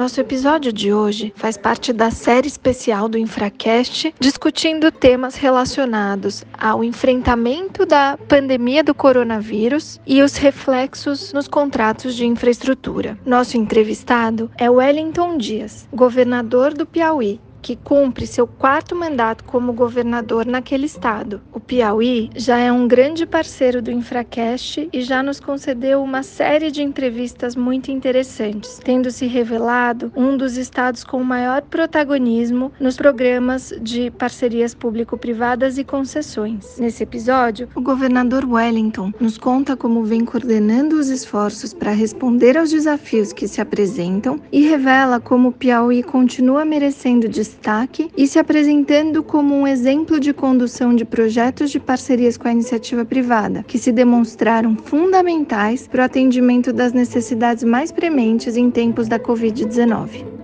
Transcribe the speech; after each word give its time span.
Nosso 0.00 0.18
episódio 0.18 0.72
de 0.72 0.94
hoje 0.94 1.30
faz 1.36 1.58
parte 1.58 1.92
da 1.92 2.10
série 2.10 2.48
especial 2.48 3.06
do 3.06 3.18
Infracast, 3.18 4.14
discutindo 4.18 4.90
temas 4.90 5.34
relacionados 5.34 6.42
ao 6.58 6.82
enfrentamento 6.82 7.84
da 7.84 8.16
pandemia 8.26 8.82
do 8.82 8.94
coronavírus 8.94 10.00
e 10.06 10.22
os 10.22 10.36
reflexos 10.36 11.34
nos 11.34 11.46
contratos 11.46 12.14
de 12.14 12.24
infraestrutura. 12.24 13.18
Nosso 13.26 13.58
entrevistado 13.58 14.50
é 14.56 14.70
Wellington 14.70 15.36
Dias, 15.36 15.86
governador 15.92 16.72
do 16.72 16.86
Piauí, 16.86 17.38
que 17.62 17.76
cumpre 17.76 18.26
seu 18.26 18.46
quarto 18.46 18.96
mandato 18.96 19.44
como 19.44 19.72
governador 19.72 20.46
naquele 20.46 20.86
estado. 20.86 21.40
O 21.52 21.60
Piauí 21.60 22.30
já 22.34 22.58
é 22.58 22.72
um 22.72 22.88
grande 22.88 23.26
parceiro 23.26 23.82
do 23.82 23.90
Infracast 23.90 24.88
e 24.92 25.02
já 25.02 25.22
nos 25.22 25.40
concedeu 25.40 26.02
uma 26.02 26.22
série 26.22 26.70
de 26.70 26.82
entrevistas 26.82 27.54
muito 27.54 27.90
interessantes, 27.90 28.80
tendo 28.82 29.10
se 29.10 29.26
revelado 29.26 30.12
um 30.16 30.36
dos 30.36 30.56
estados 30.56 31.04
com 31.04 31.22
maior 31.22 31.62
protagonismo 31.62 32.72
nos 32.80 32.96
programas 32.96 33.72
de 33.80 34.10
parcerias 34.10 34.74
público-privadas 34.74 35.78
e 35.78 35.84
concessões. 35.84 36.78
Nesse 36.78 37.02
episódio, 37.02 37.68
o 37.74 37.80
governador 37.80 38.44
Wellington 38.44 39.12
nos 39.20 39.36
conta 39.36 39.76
como 39.76 40.04
vem 40.04 40.24
coordenando 40.24 40.98
os 40.98 41.08
esforços 41.08 41.74
para 41.74 41.92
responder 41.92 42.56
aos 42.56 42.70
desafios 42.70 43.32
que 43.32 43.46
se 43.46 43.60
apresentam 43.60 44.40
e 44.50 44.62
revela 44.62 45.20
como 45.20 45.48
o 45.48 45.52
Piauí 45.52 46.02
continua 46.02 46.64
merecendo 46.64 47.28
destaque 47.28 47.49
destaque 47.50 48.10
e 48.16 48.26
se 48.26 48.38
apresentando 48.38 49.22
como 49.22 49.54
um 49.54 49.66
exemplo 49.66 50.20
de 50.20 50.32
condução 50.32 50.94
de 50.94 51.04
projetos 51.04 51.70
de 51.70 51.80
parcerias 51.80 52.36
com 52.36 52.46
a 52.46 52.52
iniciativa 52.52 53.04
privada, 53.04 53.64
que 53.64 53.78
se 53.78 53.90
demonstraram 53.90 54.76
fundamentais 54.76 55.88
para 55.88 56.02
o 56.02 56.04
atendimento 56.04 56.72
das 56.72 56.92
necessidades 56.92 57.64
mais 57.64 57.90
prementes 57.90 58.56
em 58.56 58.70
tempos 58.70 59.08
da 59.08 59.18
Covid-19. 59.18 60.39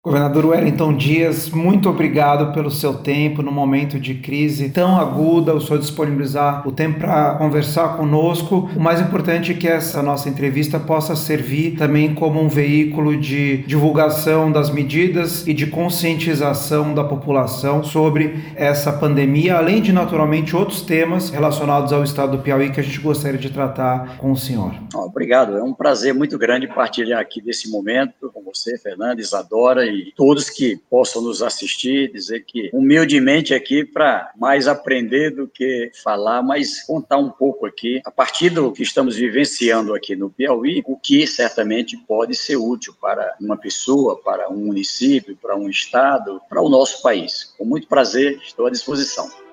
Governador 0.00 0.46
Wellington 0.46 0.96
Dias, 0.96 1.50
muito 1.50 1.90
obrigado 1.90 2.52
pelo 2.54 2.70
seu 2.70 2.94
tempo 2.94 3.42
no 3.42 3.50
momento 3.50 3.98
de 3.98 4.14
crise 4.14 4.70
tão 4.70 4.96
aguda, 4.96 5.52
o 5.52 5.60
senhor 5.60 5.80
disponibilizar 5.80 6.66
o 6.68 6.70
tempo 6.70 7.00
para 7.00 7.34
conversar 7.34 7.96
conosco. 7.96 8.70
O 8.76 8.80
mais 8.80 9.00
importante 9.00 9.50
é 9.50 9.54
que 9.56 9.66
essa 9.66 10.00
nossa 10.00 10.28
entrevista 10.28 10.78
possa 10.78 11.16
servir 11.16 11.76
também 11.76 12.14
como 12.14 12.40
um 12.40 12.48
veículo 12.48 13.16
de 13.16 13.56
divulgação 13.66 14.52
das 14.52 14.70
medidas 14.70 15.44
e 15.48 15.52
de 15.52 15.66
conscientização 15.66 16.94
da 16.94 17.02
população 17.02 17.82
sobre 17.82 18.38
essa 18.54 18.92
pandemia, 18.92 19.56
além 19.56 19.82
de 19.82 19.92
naturalmente 19.92 20.54
outros 20.54 20.80
temas 20.80 21.28
relacionados 21.28 21.92
ao 21.92 22.04
estado 22.04 22.36
do 22.36 22.42
Piauí 22.42 22.70
que 22.70 22.78
a 22.78 22.84
gente 22.84 23.00
gostaria 23.00 23.36
de 23.36 23.50
tratar 23.50 24.16
com 24.18 24.30
o 24.30 24.36
senhor. 24.36 24.72
Obrigado, 24.94 25.58
é 25.58 25.62
um 25.62 25.74
prazer 25.74 26.14
muito 26.14 26.38
grande 26.38 26.68
partilhar 26.68 27.20
aqui 27.20 27.42
desse 27.42 27.68
momento 27.68 28.30
com 28.32 28.44
você, 28.44 28.78
Fernando, 28.78 29.18
Isadora 29.18 29.87
e 29.88 30.12
todos 30.12 30.50
que 30.50 30.76
possam 30.90 31.22
nos 31.22 31.42
assistir, 31.42 32.12
dizer 32.12 32.44
que 32.44 32.70
humildemente 32.72 33.54
aqui 33.54 33.84
para 33.84 34.32
mais 34.36 34.68
aprender 34.68 35.30
do 35.30 35.48
que 35.48 35.90
falar, 36.02 36.42
mas 36.42 36.82
contar 36.82 37.18
um 37.18 37.30
pouco 37.30 37.66
aqui, 37.66 38.00
a 38.04 38.10
partir 38.10 38.50
do 38.50 38.72
que 38.72 38.82
estamos 38.82 39.16
vivenciando 39.16 39.94
aqui 39.94 40.14
no 40.14 40.30
Piauí, 40.30 40.82
o 40.86 40.96
que 40.96 41.26
certamente 41.26 41.96
pode 41.96 42.34
ser 42.34 42.56
útil 42.56 42.94
para 43.00 43.36
uma 43.40 43.56
pessoa, 43.56 44.20
para 44.20 44.50
um 44.50 44.66
município, 44.66 45.36
para 45.40 45.56
um 45.56 45.68
estado, 45.68 46.40
para 46.48 46.62
o 46.62 46.68
nosso 46.68 47.02
país. 47.02 47.54
Com 47.56 47.64
muito 47.64 47.88
prazer, 47.88 48.40
estou 48.42 48.66
à 48.66 48.70
disposição. 48.70 49.47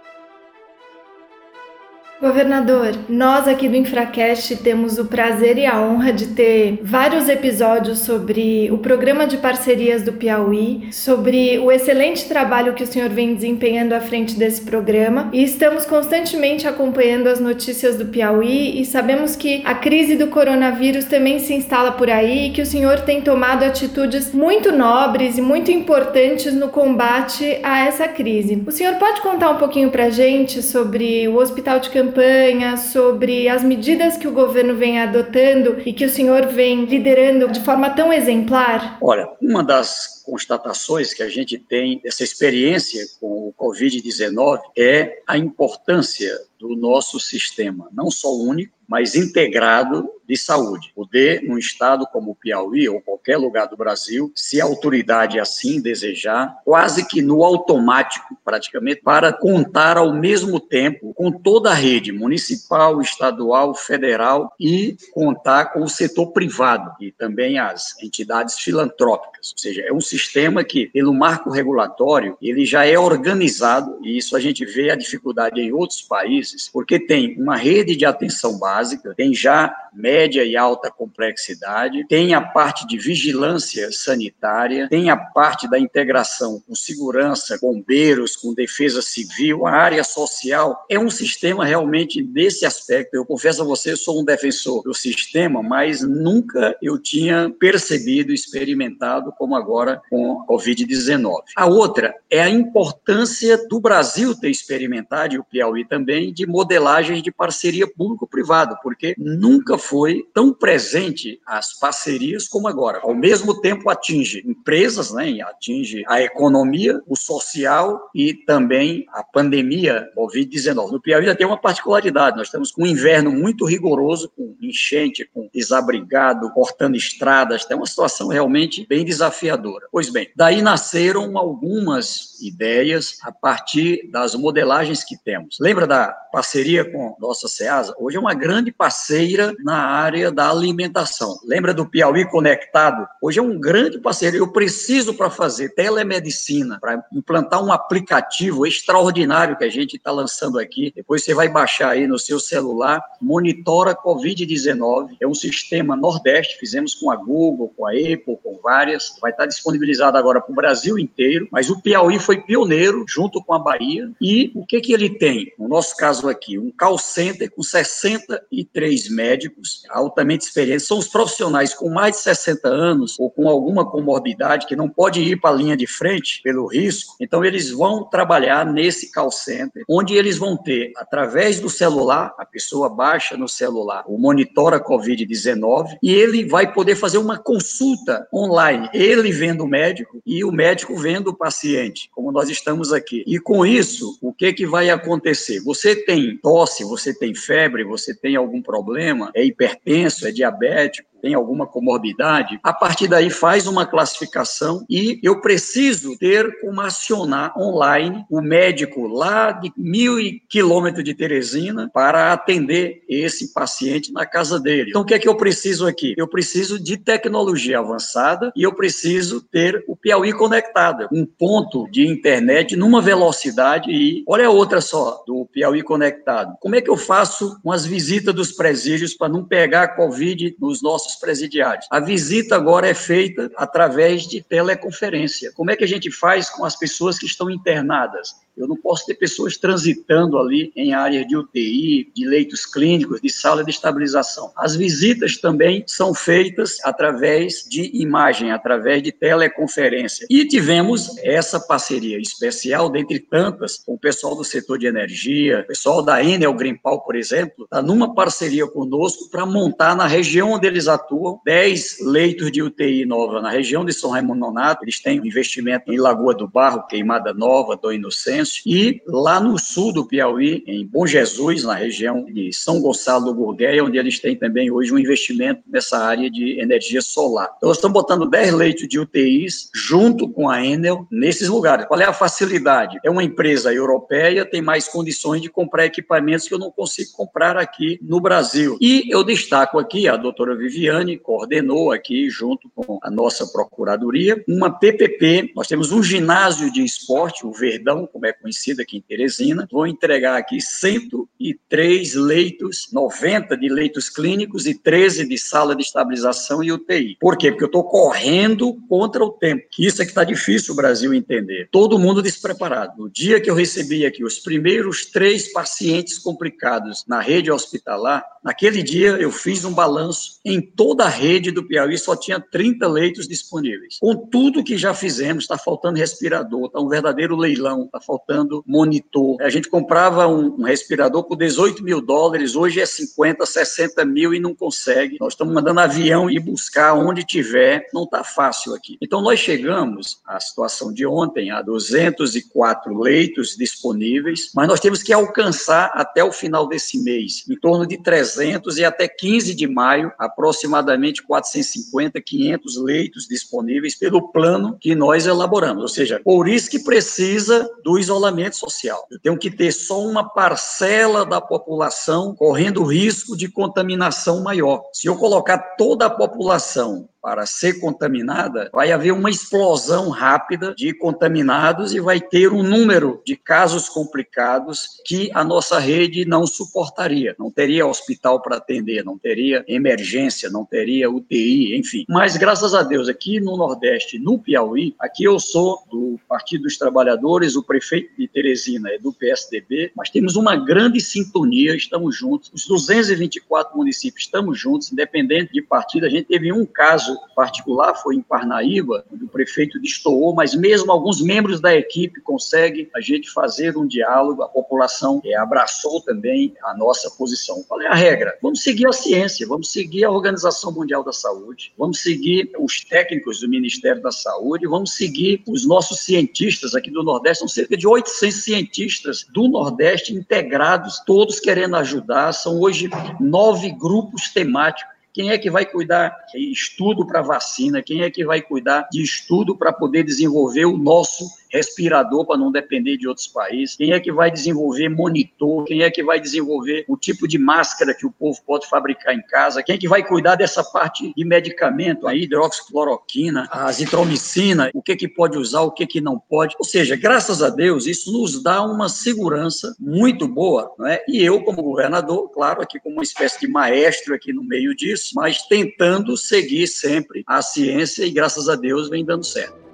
Governador, 2.22 2.96
nós 3.10 3.46
aqui 3.46 3.68
do 3.68 3.76
Infracast 3.76 4.56
temos 4.58 4.98
o 4.98 5.04
prazer 5.04 5.58
e 5.58 5.66
a 5.66 5.82
honra 5.82 6.14
de 6.14 6.28
ter 6.28 6.80
vários 6.82 7.28
episódios 7.28 8.00
sobre 8.00 8.72
o 8.72 8.78
programa 8.78 9.28
de 9.28 9.36
parcerias 9.36 10.02
do 10.02 10.14
Piauí, 10.14 10.88
sobre 10.94 11.60
o 11.60 11.70
excelente 11.70 12.26
trabalho 12.26 12.74
que 12.74 12.84
o 12.84 12.88
senhor 12.88 13.10
vem 13.10 13.36
desempenhando 13.36 13.92
à 13.92 14.00
frente 14.00 14.36
desse 14.36 14.62
programa 14.62 15.30
e 15.34 15.44
estamos 15.44 15.86
constantemente 15.86 16.66
acompanhando 16.66 17.28
as 17.28 17.42
notícias 17.42 17.98
do 17.98 18.06
Piauí 18.06 18.80
e 18.80 18.86
sabemos 18.86 19.36
que 19.36 19.62
a 19.66 19.76
crise 19.76 20.16
do 20.16 20.28
coronavírus 20.28 21.04
também 21.04 21.40
se 21.40 21.54
instala 21.54 21.92
por 21.92 22.10
aí 22.10 22.48
e 22.48 22.50
que 22.52 22.62
o 22.62 22.66
senhor 22.66 23.02
tem 23.02 23.22
tomado 23.22 23.64
atitudes 23.64 24.34
muito 24.34 24.72
nobres 24.72 25.38
e 25.38 25.42
muito 25.42 25.70
importantes 25.70 26.54
no 26.54 26.70
combate 26.70 27.60
a 27.62 27.86
essa 27.86 28.08
crise. 28.08 28.64
O 28.66 28.72
senhor 28.72 28.96
pode 28.96 29.20
contar 29.20 29.50
um 29.50 29.58
pouquinho 29.58 29.90
pra 29.90 30.10
gente 30.10 30.64
sobre 30.64 31.28
o 31.28 31.36
Hospital 31.36 31.82
de 31.82 31.90
Campanha 31.90 32.05
campanha, 32.06 32.78
sobre 32.78 33.50
as 33.50 33.64
medidas 33.64 34.18
que 34.18 34.28
o 34.28 34.32
governo 34.32 34.76
vem 34.76 35.02
adotando 35.02 35.82
e 35.86 35.92
que 35.92 36.06
o 36.06 36.10
senhor 36.10 36.48
vem 36.48 36.86
liderando 36.86 37.48
de 37.50 37.60
forma 37.62 37.90
tão 37.90 38.14
exemplar? 38.14 38.98
Olha, 39.02 39.28
uma 39.42 39.64
das 39.64 40.15
constatações 40.26 41.14
que 41.14 41.24
a 41.24 41.30
gente 41.30 41.58
tem 41.58 42.00
dessa 42.00 42.24
experiência 42.24 43.06
com 43.20 43.48
o 43.50 43.54
Covid-19 43.54 44.60
é 44.78 45.22
a 45.28 45.38
importância 45.38 46.36
do 46.60 46.76
nosso 46.76 47.20
sistema, 47.20 47.90
não 47.94 48.10
só 48.10 48.34
único, 48.34 48.76
mas 48.88 49.16
integrado 49.16 50.08
de 50.28 50.38
saúde. 50.38 50.92
Poder, 50.96 51.44
num 51.44 51.58
estado 51.58 52.06
como 52.12 52.32
o 52.32 52.36
Piauí 52.36 52.88
ou 52.88 53.02
qualquer 53.02 53.38
lugar 53.38 53.68
do 53.68 53.78
Brasil, 53.78 54.32
se 54.36 54.62
a 54.62 54.66
autoridade 54.66 55.40
assim 55.40 55.82
desejar, 55.82 56.56
quase 56.64 57.08
que 57.08 57.22
no 57.22 57.44
automático, 57.44 58.38
praticamente, 58.44 59.02
para 59.02 59.34
contar 59.34 59.98
ao 59.98 60.14
mesmo 60.14 60.60
tempo 60.60 61.14
com 61.14 61.32
toda 61.32 61.72
a 61.72 61.76
rede 61.76 62.12
municipal, 62.12 63.02
estadual, 63.02 63.74
federal 63.76 64.54
e 64.60 64.98
contar 65.14 65.66
com 65.66 65.84
o 65.84 65.90
setor 65.90 66.32
privado 66.32 66.92
e 67.00 67.12
também 67.12 67.60
as 67.60 68.02
entidades 68.02 68.60
filantrópicas. 68.60 69.52
Ou 69.52 69.58
seja, 69.58 69.82
é 69.82 69.94
um 69.94 70.02
sistema 70.02 70.15
que, 70.64 70.88
pelo 70.88 71.14
marco 71.14 71.50
regulatório, 71.50 72.38
ele 72.42 72.66
já 72.66 72.86
é 72.86 72.98
organizado 72.98 73.98
e 74.04 74.18
isso 74.18 74.36
a 74.36 74.40
gente 74.40 74.66
vê 74.66 74.92
a 74.92 74.96
dificuldade 74.96 75.60
em 75.62 75.72
outros 75.72 76.02
países, 76.02 76.70
porque 76.72 77.00
tem 77.00 77.36
uma 77.40 77.56
rede 77.56 77.96
de 77.96 78.06
atenção 78.06 78.58
básica, 78.58 79.14
tem 79.16 79.34
já 79.34 79.76
média 79.96 80.44
e 80.44 80.56
alta 80.56 80.92
complexidade, 80.92 82.06
tem 82.08 82.34
a 82.34 82.42
parte 82.42 82.86
de 82.88 82.98
vigilância 82.98 83.92
sanitária, 83.92 84.88
tem 84.90 85.10
a 85.10 85.18
parte 85.18 85.70
da 85.70 85.80
integração 85.80 86.62
com 86.68 86.76
segurança, 86.76 87.58
bombeiros, 87.62 88.36
com 88.36 88.54
defesa 88.54 89.02
civil, 89.02 89.66
a 89.66 89.72
área 89.72 90.04
social. 90.04 90.86
É 90.90 91.00
um 91.00 91.10
sistema 91.10 91.66
realmente 91.66 92.22
desse 92.22 92.66
aspecto. 92.66 93.16
Eu 93.16 93.26
confesso 93.26 93.62
a 93.62 93.66
você, 93.66 93.92
eu 93.92 93.98
sou 93.98 94.22
um 94.22 94.26
defensor 94.26 94.84
do 94.84 94.94
sistema, 94.94 95.64
mas 95.64 96.02
nunca 96.02 96.76
eu 96.82 96.98
tinha 96.98 97.54
percebido, 97.60 98.34
experimentado 98.34 99.32
como 99.38 99.56
agora 99.56 100.02
com 100.10 100.42
a 100.42 100.46
Covid-19. 100.46 101.42
A 101.56 101.66
outra 101.66 102.16
é 102.30 102.42
a 102.42 102.50
importância 102.50 103.58
do 103.68 103.80
Brasil 103.80 104.36
ter 104.36 104.50
experimentado, 104.50 105.36
e 105.36 105.40
o 105.40 105.44
Piauí 105.44 105.86
também, 105.86 106.34
de 106.34 106.46
modelagens 106.46 107.22
de 107.22 107.32
parceria 107.32 107.88
público-privado, 107.88 108.78
porque 108.82 109.16
nunca 109.18 109.78
foi 109.86 110.24
tão 110.34 110.54
presente 110.54 111.40
as 111.46 111.78
parcerias 111.78 112.48
como 112.48 112.68
agora. 112.68 113.00
Ao 113.02 113.14
mesmo 113.14 113.62
tempo 113.62 113.90
atinge 113.90 114.44
empresas, 114.46 115.12
né, 115.12 115.40
atinge 115.42 116.04
a 116.08 116.22
economia, 116.22 117.02
o 117.08 117.16
social 117.16 118.10
e 118.14 118.34
também 118.34 119.06
a 119.14 119.24
pandemia 119.24 120.08
Covid-19. 120.18 120.92
No 120.92 121.02
Piauí 121.02 121.26
já 121.26 121.36
tem 121.36 121.46
uma 121.46 121.60
particularidade, 121.60 122.38
nós 122.38 122.48
estamos 122.48 122.72
com 122.72 122.84
um 122.84 122.88
inverno 122.88 123.32
muito 123.32 123.66
rigoroso, 123.66 124.32
com 124.36 124.56
enchente, 124.62 125.30
com 125.34 125.50
desabrigado, 125.54 126.52
cortando 126.52 126.96
estradas, 126.96 127.66
tem 127.66 127.78
uma 127.78 127.86
situação 127.86 128.28
realmente 128.28 128.86
bem 128.88 129.06
desafiadora. 129.06 129.88
Pois 129.92 130.10
bem, 130.10 130.30
daí 130.36 130.62
nasceram 130.62 131.38
algumas 131.38 132.42
ideias 132.42 133.18
a 133.24 133.32
partir 133.32 134.10
das 134.12 134.36
modelagens 134.36 135.04
que 135.04 135.18
temos. 135.18 135.58
Lembra 135.60 135.88
da 135.88 136.08
parceria 136.32 136.90
com 136.90 137.16
nossa 137.20 137.48
SEASA? 137.48 137.96
Hoje 138.00 138.18
é 138.18 138.20
uma 138.20 138.34
grande 138.34 138.72
parceira 138.72 139.54
na 139.64 139.75
na 139.76 139.88
área 139.88 140.32
da 140.32 140.50
alimentação. 140.50 141.38
Lembra 141.44 141.74
do 141.74 141.86
Piauí 141.86 142.24
Conectado? 142.24 143.06
Hoje 143.22 143.40
é 143.40 143.42
um 143.42 143.60
grande 143.60 144.00
parceiro. 144.00 144.38
Eu 144.38 144.48
preciso 144.48 145.14
para 145.14 145.30
fazer 145.30 145.76
telemedicina, 145.76 146.80
para 146.80 147.04
implantar 147.12 147.62
um 147.62 147.74
aplicativo 147.74 148.66
extraordinário 148.66 149.58
que 149.58 149.66
a 149.66 149.70
gente 149.70 149.98
está 149.98 150.12
lançando 150.12 150.60
aqui. 150.60 150.94
Depois 150.96 151.26
você 151.26 151.34
vai 151.34 151.50
baixar 151.50 151.90
aí 151.90 152.08
no 152.08 152.18
seu 152.18 152.40
celular, 152.40 153.04
monitora 153.22 153.94
Covid-19. 153.94 155.18
É 155.20 155.28
um 155.28 155.34
sistema 155.34 155.94
Nordeste, 155.94 156.58
fizemos 156.58 156.96
com 156.96 157.12
a 157.12 157.18
Google, 157.18 157.74
com 157.76 157.86
a 157.86 157.92
Apple, 157.92 158.40
com 158.42 158.58
várias. 158.64 159.18
Vai 159.22 159.32
estar 159.32 159.46
disponibilizado 159.46 160.18
agora 160.18 160.40
para 160.40 160.54
o 160.54 160.56
Brasil 160.56 160.98
inteiro, 160.98 161.50
mas 161.52 161.70
o 161.70 161.82
Piauí 161.82 162.18
foi 162.18 162.42
pioneiro 162.42 163.04
junto 163.10 163.44
com 163.44 163.54
a 163.54 163.60
Bahia. 163.60 164.10
E 164.22 164.54
o 164.56 164.66
que, 164.66 164.80
que 164.80 164.94
ele 164.94 165.10
tem? 165.10 165.52
No 165.60 165.68
nosso 165.68 165.98
caso 165.98 166.30
aqui, 166.30 166.58
um 166.58 166.72
call 166.72 166.98
center 166.98 167.52
com 167.52 167.62
63 167.62 169.10
médicos 169.10 169.65
altamente 169.90 170.46
experientes. 170.46 170.88
São 170.88 170.98
os 170.98 171.08
profissionais 171.08 171.74
com 171.74 171.90
mais 171.90 172.16
de 172.16 172.22
60 172.22 172.68
anos 172.68 173.16
ou 173.20 173.30
com 173.30 173.48
alguma 173.48 173.90
comorbidade 173.90 174.68
que 174.68 174.76
não 174.76 174.90
pode 174.90 175.22
ir 175.22 175.40
para 175.40 175.52
a 175.52 175.58
linha 175.58 175.78
de 175.78 175.88
frente 175.88 176.42
pelo 176.44 176.68
risco. 176.68 177.16
Então, 177.20 177.44
eles 177.44 177.72
vão 177.72 178.04
trabalhar 178.04 178.66
nesse 178.66 179.12
call 179.12 179.32
center, 179.32 179.84
onde 179.90 180.16
eles 180.16 180.38
vão 180.38 180.58
ter, 180.58 180.92
através 180.98 181.60
do 181.60 181.70
celular, 181.70 182.34
a 182.38 182.46
pessoa 182.46 182.90
baixa 182.90 183.38
no 183.38 183.48
celular 183.48 184.06
o 184.08 184.18
monitora 184.18 184.80
COVID-19 184.80 185.98
e 186.02 186.14
ele 186.14 186.46
vai 186.46 186.72
poder 186.72 186.96
fazer 186.96 187.18
uma 187.18 187.38
consulta 187.38 188.28
online, 188.34 188.90
ele 188.94 189.32
vendo 189.32 189.64
o 189.64 189.68
médico 189.68 190.22
e 190.26 190.44
o 190.44 190.52
médico 190.52 190.96
vendo 190.96 191.30
o 191.30 191.36
paciente, 191.36 192.10
como 192.12 192.32
nós 192.32 192.50
estamos 192.50 192.94
aqui. 192.94 193.24
E 193.28 193.40
com 193.40 193.66
isso, 193.66 194.18
o 194.22 194.34
que, 194.34 194.54
que 194.54 194.66
vai 194.66 194.90
acontecer? 194.90 195.62
Você 195.62 195.96
tem 195.96 196.38
tosse, 196.38 196.84
você 196.84 197.14
tem 197.14 197.34
febre, 197.36 197.84
você 197.84 198.16
tem 198.16 198.36
algum 198.36 198.62
problema, 198.62 199.32
é 199.36 199.46
hipertenso, 199.56 200.28
é 200.28 200.32
diabético, 200.32 201.10
tem 201.26 201.34
alguma 201.34 201.66
comorbidade, 201.66 202.60
a 202.62 202.72
partir 202.72 203.08
daí 203.08 203.32
faz 203.32 203.66
uma 203.66 203.84
classificação 203.84 204.86
e 204.88 205.20
eu 205.24 205.42
preciso 205.42 206.16
ter 206.20 206.62
como 206.62 206.80
acionar 206.82 207.52
online 207.58 208.24
o 208.30 208.40
médico 208.40 209.08
lá 209.08 209.52
de 209.52 209.74
mil 209.76 210.18
quilômetros 210.48 211.04
de 211.04 211.16
Teresina 211.16 211.90
para 211.92 212.32
atender 212.32 213.04
esse 213.10 213.52
paciente 213.56 214.14
na 214.14 214.24
casa 214.24 214.60
dele. 214.60 214.92
Então, 214.92 215.02
o 215.02 215.06
que 215.06 215.16
é 215.16 215.20
que 215.20 215.28
eu 215.28 215.36
preciso 215.36 215.88
aqui? 215.88 216.14
Eu 216.16 216.28
preciso 216.28 216.78
de 216.80 216.96
tecnologia 216.96 217.80
avançada 217.80 218.54
e 218.56 218.62
eu 218.62 218.76
preciso 218.76 219.42
ter 219.42 219.84
o 219.88 219.96
Piauí 219.96 220.32
conectado, 220.32 221.08
um 221.12 221.26
ponto 221.26 221.90
de 221.90 222.06
internet 222.08 222.76
numa 222.76 223.02
velocidade 223.02 223.90
e 223.90 224.24
olha 224.28 224.46
a 224.46 224.52
outra 224.52 224.80
só 224.80 225.24
do 225.26 225.48
Piauí 225.52 225.82
conectado. 225.82 226.56
Como 226.60 226.76
é 226.76 226.82
que 226.82 226.90
eu 226.92 226.98
faço 226.98 227.60
com 227.64 227.72
as 227.72 227.84
visitas 227.84 228.36
dos 228.36 228.52
presídios 228.52 229.16
para 229.16 229.28
não 229.28 229.44
pegar 229.44 229.96
Covid 229.96 230.56
nos 230.60 230.84
nossos 230.84 231.15
presidiários. 231.16 231.88
A 231.90 232.00
visita 232.00 232.56
agora 232.56 232.88
é 232.88 232.94
feita 232.94 233.52
através 233.56 234.24
de 234.24 234.42
teleconferência. 234.42 235.52
Como 235.54 235.72
é 235.72 235.76
que 235.76 235.84
a 235.84 235.88
gente 235.88 236.12
faz 236.12 236.50
com 236.50 236.66
as 236.66 236.76
pessoas 236.76 237.18
que 237.18 237.26
estão 237.26 237.50
internadas? 237.50 238.36
Eu 238.58 238.68
não 238.68 238.76
posso 238.76 239.06
ter 239.06 239.16
pessoas 239.16 239.58
transitando 239.58 240.38
ali 240.38 240.72
em 240.76 240.94
áreas 240.94 241.28
de 241.28 241.36
UTI, 241.36 242.12
de 242.16 242.26
leitos 242.26 242.66
clínicos, 242.66 243.22
de 243.22 243.30
sala 243.30 243.64
de 243.64 243.72
estabilização. 243.72 244.52
As 244.56 244.76
visitas 244.76 245.38
também 245.38 245.84
são 245.88 246.14
feitas 246.14 246.78
através 246.84 247.66
de 247.70 247.92
imagem, 247.94 248.52
através 248.52 249.04
de 249.04 249.12
teleconferência. 249.12 250.26
E 250.30 250.46
tivemos 250.48 251.18
essa 251.20 251.60
parceria 251.60 252.20
especial, 252.20 252.90
dentre 252.90 253.20
tantas, 253.20 253.78
com 253.78 253.96
o 253.96 254.00
pessoal 254.00 254.36
do 254.36 254.44
setor 254.44 254.78
de 254.78 254.88
energia, 254.88 255.62
o 255.62 255.68
pessoal 255.68 256.02
da 256.02 256.24
Enel 256.24 256.54
Greenpal, 256.54 257.02
por 257.04 257.16
exemplo, 257.16 257.66
está 257.66 257.82
numa 257.82 258.14
parceria 258.14 258.68
conosco 258.68 259.30
para 259.30 259.46
montar 259.46 259.96
na 259.96 260.08
região 260.08 260.52
onde 260.52 260.68
eles 260.68 260.88
atuam 260.88 261.40
10 261.46 261.98
leitos 262.02 262.52
de 262.52 262.62
UTI 262.62 263.06
nova. 263.06 263.42
Na 263.42 263.50
região 263.50 263.84
de 263.84 263.94
São 263.94 264.12
Raimundo 264.12 264.40
Nonato, 264.40 264.84
eles 264.84 265.02
têm 265.02 265.20
um 265.20 265.26
investimento 265.26 265.92
em 265.92 265.98
Lagoa 265.98 266.34
do 266.34 266.48
Barro, 266.48 266.86
Queimada 266.88 267.34
Nova, 267.34 267.76
do 267.76 267.92
Inocêncio, 267.92 268.45
e 268.66 269.02
lá 269.08 269.40
no 269.40 269.58
sul 269.60 269.94
do 269.94 270.06
Piauí, 270.06 270.64
em 270.68 270.86
Bom 270.86 271.06
Jesus, 271.06 271.64
na 271.64 271.76
região 271.76 272.26
de 272.26 272.52
São 272.54 272.82
Gonçalo 272.82 273.26
do 273.26 273.34
Gurgueia, 273.34 273.84
onde 273.84 273.98
eles 273.98 274.20
têm 274.20 274.36
também 274.36 274.72
hoje 274.72 274.94
um 274.94 275.00
investimento 275.00 275.62
nessa 275.68 275.98
área 275.98 276.30
de 276.30 276.60
energia 276.60 277.02
solar. 277.02 277.50
Então, 277.58 277.70
nós 277.70 277.78
estamos 277.78 277.94
botando 277.94 278.30
10 278.30 278.54
leitos 278.54 278.88
de 278.88 279.00
UTIs 279.00 279.70
junto 279.74 280.28
com 280.30 280.50
a 280.50 280.66
Enel 280.66 281.08
nesses 281.12 281.48
lugares. 281.48 281.86
Qual 281.86 282.00
é 282.00 282.06
a 282.06 282.14
facilidade? 282.14 283.00
É 283.04 283.10
uma 283.10 283.24
empresa 283.24 283.74
europeia, 283.74 284.46
tem 284.46 284.62
mais 284.62 284.88
condições 284.88 285.42
de 285.42 285.50
comprar 285.50 285.86
equipamentos 285.86 286.48
que 286.48 286.54
eu 286.54 286.60
não 286.60 286.72
consigo 286.72 287.12
comprar 287.14 287.58
aqui 287.58 288.00
no 288.02 288.20
Brasil. 288.20 288.78
E 288.82 289.06
eu 289.10 289.24
destaco 289.24 289.80
aqui, 289.80 290.08
a 290.08 290.16
doutora 290.16 290.56
Viviane 290.56 291.18
coordenou 291.18 291.92
aqui, 291.92 292.30
junto 292.30 292.70
com 292.76 293.00
a 293.02 293.10
nossa 293.10 293.48
procuradoria, 293.48 294.44
uma 294.48 294.70
PPP. 294.70 295.52
Nós 295.56 295.68
temos 295.68 295.92
um 295.92 296.04
ginásio 296.04 296.72
de 296.72 296.84
esporte, 296.84 297.46
o 297.46 297.52
Verdão, 297.52 298.08
como 298.12 298.26
é 298.26 298.34
conhecida 298.36 298.84
aqui 298.84 298.98
em 298.98 299.02
Teresina. 299.02 299.68
Vou 299.72 299.88
entregar 299.88 300.38
aqui 300.38 300.62
103 300.62 302.16
leitos, 302.16 302.90
90 302.92 303.58
de 303.58 303.70
leitos 303.70 304.10
clínicos 304.10 304.66
e 304.66 304.74
13 304.74 305.28
de 305.28 305.38
sala 305.38 305.76
de 305.76 305.84
estabilização 305.84 306.64
e 306.64 306.72
UTI. 306.72 307.18
Por 307.20 307.38
quê? 307.38 307.52
Porque 307.52 307.64
eu 307.64 307.68
estou 307.68 307.84
correndo 307.84 308.74
contra 308.88 309.24
o 309.24 309.32
tempo. 309.32 309.66
Isso 309.80 310.02
é 310.02 310.06
que 310.06 310.12
está 310.12 310.24
difícil 310.24 310.74
o 310.74 310.78
Brasil 310.78 311.14
entender. 311.14 311.70
Todo 311.72 312.00
mundo 312.00 312.22
despreparado. 312.22 312.94
No 312.98 313.10
dia 313.10 313.40
que 313.40 313.50
eu 313.50 313.56
recebi 313.56 314.06
aqui 314.06 314.24
os 314.24 314.40
primeiros 314.40 315.06
três 315.06 315.52
pacientes 315.52 316.18
complicados 316.18 317.06
na 317.08 317.22
rede 317.22 317.52
hospitalar, 317.52 318.24
naquele 318.44 318.84
dia 318.84 319.12
eu 319.12 319.32
fiz 319.32 319.64
um 319.66 319.74
balanço. 319.74 320.40
Em 320.44 320.62
toda 320.62 321.06
a 321.06 321.10
rede 321.10 321.52
do 321.52 321.66
Piauí 321.66 321.98
só 321.98 322.16
tinha 322.16 322.40
30 322.40 322.88
leitos 322.88 323.28
disponíveis. 323.28 323.98
Com 324.00 324.16
tudo 324.16 324.64
que 324.64 324.78
já 324.78 324.94
fizemos, 324.94 325.44
está 325.44 325.58
faltando 325.58 326.00
respirador, 326.00 326.66
está 326.66 326.80
um 326.80 326.90
verdadeiro 326.90 327.36
leilão, 327.36 327.86
está 327.86 328.00
faltando 328.00 328.25
faltando 328.26 328.64
monitor. 328.66 329.38
A 329.42 329.50
gente 329.50 329.70
comprava 329.70 330.28
um, 330.28 330.56
um 330.60 330.64
respirador 330.64 331.24
por 331.24 331.38
18 331.38 331.84
mil 331.84 332.02
dólares, 332.02 332.56
hoje 332.56 332.82
é 332.82 332.86
50, 332.86 333.46
60 333.46 334.04
mil 334.06 334.34
e 334.34 334.40
não 334.40 334.56
consegue. 334.56 335.18
Nós 335.20 335.34
estamos 335.34 335.54
mandando 335.54 335.80
avião 335.80 336.30
ir 336.30 336.40
buscar 336.40 336.94
onde 336.96 337.24
tiver, 337.24 337.88
não 337.94 338.04
está 338.04 338.24
fácil 338.24 338.74
aqui. 338.74 338.98
Então, 339.02 339.22
nós 339.22 339.40
chegamos 339.40 340.20
à 340.26 340.40
situação 340.40 340.92
de 340.92 341.06
ontem, 341.06 341.52
a 341.52 341.62
204 341.62 342.98
leitos 343.00 343.56
disponíveis, 343.56 344.52
mas 344.56 344.68
nós 344.68 344.80
temos 344.80 345.04
que 345.04 345.14
alcançar 345.14 345.92
até 345.94 346.24
o 346.24 346.32
final 346.32 346.68
desse 346.68 347.02
mês, 347.02 347.46
em 347.50 347.56
torno 347.56 347.86
de 347.86 347.98
300 347.98 348.78
e 348.78 348.86
até 348.86 349.08
15 349.08 349.54
de 349.54 349.68
maio, 349.68 350.12
aproximadamente 350.18 351.22
450, 351.24 352.20
500 352.22 352.78
leitos 352.78 353.28
disponíveis 353.28 353.96
pelo 353.96 354.32
plano 354.32 354.78
que 354.80 354.96
nós 354.96 355.28
elaboramos. 355.28 355.84
Ou 355.84 355.90
seja, 355.90 356.20
por 356.24 356.48
isso 356.48 356.70
que 356.70 356.80
precisa 356.80 357.70
do 357.84 358.00
isolamento 358.16 358.56
social. 358.56 359.06
Eu 359.12 359.20
tenho 359.20 359.38
que 359.38 359.52
ter 359.52 359.72
só 359.72 360.00
uma 360.00 360.28
parcela 360.28 361.26
da 361.26 361.42
população 361.42 362.34
correndo 362.34 362.84
risco 362.84 363.36
de 363.36 363.50
contaminação 363.50 364.42
maior. 364.42 364.84
Se 364.94 365.08
eu 365.08 365.16
colocar 365.16 365.58
toda 365.78 366.06
a 366.06 366.10
população 366.10 367.08
para 367.26 367.48
ser 367.48 367.80
contaminada, 367.80 368.70
vai 368.72 368.92
haver 368.92 369.12
uma 369.12 369.32
explosão 369.32 370.10
rápida 370.10 370.76
de 370.78 370.94
contaminados 370.94 371.92
e 371.92 372.00
vai 372.00 372.22
ter 372.22 372.54
um 372.54 372.62
número 372.62 373.20
de 373.26 373.36
casos 373.36 373.90
complicados 373.90 375.02
que 375.04 375.32
a 375.34 375.44
nossa 375.44 375.80
rede 375.80 376.24
não 376.24 376.46
suportaria. 376.46 377.36
Não 377.40 377.50
teria 377.50 377.88
hospital 377.88 378.44
para 378.44 378.58
atender, 378.58 379.04
não 379.04 379.18
teria 379.18 379.66
emergência, 379.68 380.52
não 380.52 380.64
teria 380.64 381.10
UTI, 381.10 381.76
enfim. 381.76 382.06
Mas 382.08 382.38
graças 382.38 382.76
a 382.76 382.84
Deus, 382.84 383.10
aqui 383.10 383.40
no 383.40 383.58
Nordeste, 383.58 384.20
no 384.20 384.38
Piauí, 384.38 384.94
aqui 385.00 385.24
eu 385.24 385.40
sou 385.40 385.84
do 385.90 386.20
Partido 386.30 386.66
dos 386.66 386.78
Trabalhadores, 386.78 387.56
o 387.56 387.64
prefeito 387.64 388.16
de 388.16 388.28
Teresina 388.28 388.92
é 388.92 389.00
do 389.00 389.12
PSDB, 389.12 389.92
mas 389.98 390.12
temos 390.12 390.36
uma 390.36 390.56
grande 390.56 391.02
sintonia, 391.02 391.76
estamos 391.76 392.16
juntos. 392.16 392.52
Os 392.54 392.68
224 392.68 393.76
municípios 393.76 394.26
estamos 394.26 394.60
juntos, 394.60 394.92
independente 394.92 395.52
de 395.52 395.64
partido. 395.64 396.06
A 396.06 396.10
gente 396.10 396.26
teve 396.26 396.54
um 396.54 396.68
caso 396.68 397.15
particular 397.36 397.96
foi 397.96 398.16
em 398.16 398.22
Parnaíba, 398.22 399.06
o 399.12 399.28
prefeito 399.28 399.80
destoou, 399.80 400.34
mas 400.34 400.56
mesmo 400.56 400.92
alguns 400.92 401.22
membros 401.22 401.60
da 401.60 401.76
equipe 401.76 402.22
conseguem 402.22 402.90
a 402.96 403.02
gente 403.02 403.30
fazer 403.32 403.78
um 403.78 403.86
diálogo, 403.86 404.42
a 404.42 404.48
população 404.48 405.22
é, 405.26 405.36
abraçou 405.36 406.02
também 406.02 406.54
a 406.64 406.76
nossa 406.76 407.10
posição. 407.12 407.64
Qual 407.68 407.82
é 407.82 407.88
a 407.88 407.94
regra? 407.94 408.38
Vamos 408.42 408.62
seguir 408.62 408.88
a 408.88 408.94
ciência, 408.94 409.48
vamos 409.48 409.72
seguir 409.72 410.06
a 410.06 410.12
Organização 410.12 410.72
Mundial 410.72 411.04
da 411.04 411.12
Saúde, 411.12 411.74
vamos 411.78 412.02
seguir 412.02 412.52
os 412.60 412.84
técnicos 412.84 413.40
do 413.40 413.50
Ministério 413.50 414.02
da 414.02 414.12
Saúde, 414.12 414.68
vamos 414.68 414.96
seguir 414.96 415.44
os 415.48 415.66
nossos 415.68 416.00
cientistas 416.00 416.76
aqui 416.76 416.90
do 416.90 417.04
Nordeste, 417.04 417.40
são 417.40 417.48
cerca 417.48 417.78
de 417.78 417.88
800 417.88 418.44
cientistas 418.44 419.26
do 419.34 419.48
Nordeste 419.48 420.14
integrados, 420.14 421.02
todos 421.06 421.40
querendo 421.40 421.76
ajudar, 421.76 422.34
são 422.34 422.60
hoje 422.60 422.90
nove 423.20 423.72
grupos 423.72 424.30
temáticos 424.30 424.95
quem 425.16 425.30
é 425.30 425.38
que 425.38 425.50
vai 425.50 425.66
cuidar 425.66 426.14
de 426.34 426.52
estudo 426.52 427.08
para 427.08 427.22
vacina? 427.22 427.82
Quem 427.82 428.02
é 428.02 428.12
que 428.12 428.26
vai 428.26 428.42
cuidar 428.42 428.86
de 428.92 429.02
estudo 429.02 429.56
para 429.56 429.72
poder 429.72 430.04
desenvolver 430.04 430.66
o 430.66 430.78
nosso 430.78 431.30
respirador 431.56 432.26
para 432.26 432.38
não 432.38 432.52
depender 432.52 432.98
de 432.98 433.08
outros 433.08 433.28
países? 433.28 433.76
Quem 433.76 433.94
é 433.94 434.00
que 434.00 434.12
vai 434.12 434.30
desenvolver 434.30 434.90
monitor? 434.90 435.66
Quem 435.66 435.82
é 435.82 435.90
que 435.90 436.04
vai 436.04 436.20
desenvolver 436.20 436.86
o 436.88 436.98
tipo 436.98 437.28
de 437.28 437.38
máscara 437.38 437.94
que 437.94 438.06
o 438.06 438.12
povo 438.12 438.40
pode 438.46 438.68
fabricar 438.68 439.14
em 439.14 439.22
casa? 439.22 439.64
Quem 439.64 439.76
é 439.76 439.78
que 439.78 439.88
vai 439.88 440.06
cuidar 440.06 440.36
dessa 440.36 440.64
parte 440.64 441.14
de 441.16 441.26
medicamento, 441.26 442.08
a 442.08 442.16
hidroxicloroquina, 442.16 443.48
a 443.50 443.66
azitromicina, 443.66 444.70
o 444.74 444.82
que 444.82 444.96
que 444.96 445.08
pode 445.08 445.38
usar, 445.38 445.62
o 445.62 445.72
que 445.72 445.88
que 445.88 446.02
não 446.02 446.20
pode? 446.20 446.56
Ou 446.60 446.66
seja, 446.66 446.96
graças 446.96 447.42
a 447.42 447.50
Deus, 447.50 447.86
isso 447.86 448.12
nos 448.12 448.42
dá 448.42 448.62
uma 448.62 448.90
segurança 448.90 449.76
muito 449.80 450.28
boa, 450.28 450.74
não 450.78 450.88
é? 450.88 451.04
E 451.08 451.24
eu, 451.24 451.42
como 451.44 451.64
governador, 451.64 452.30
claro, 452.32 452.62
aqui 452.62 452.80
como 452.80 452.96
uma 452.96 453.04
espécie 453.04 453.40
de 453.40 453.48
maestro 453.48 454.14
aqui 454.14 454.34
no 454.34 454.44
meio 454.44 454.76
disso, 454.76 455.12
mas 455.16 455.42
tentando 455.44 456.18
seguir 456.18 456.68
sempre 456.68 457.24
a 457.26 457.42
ciência 457.42 458.06
e 458.06 458.12
graças 458.12 458.50
a 458.50 458.56
Deus 458.56 458.90
vem 458.90 459.06
dando 459.06 459.24
certo. 459.24 459.65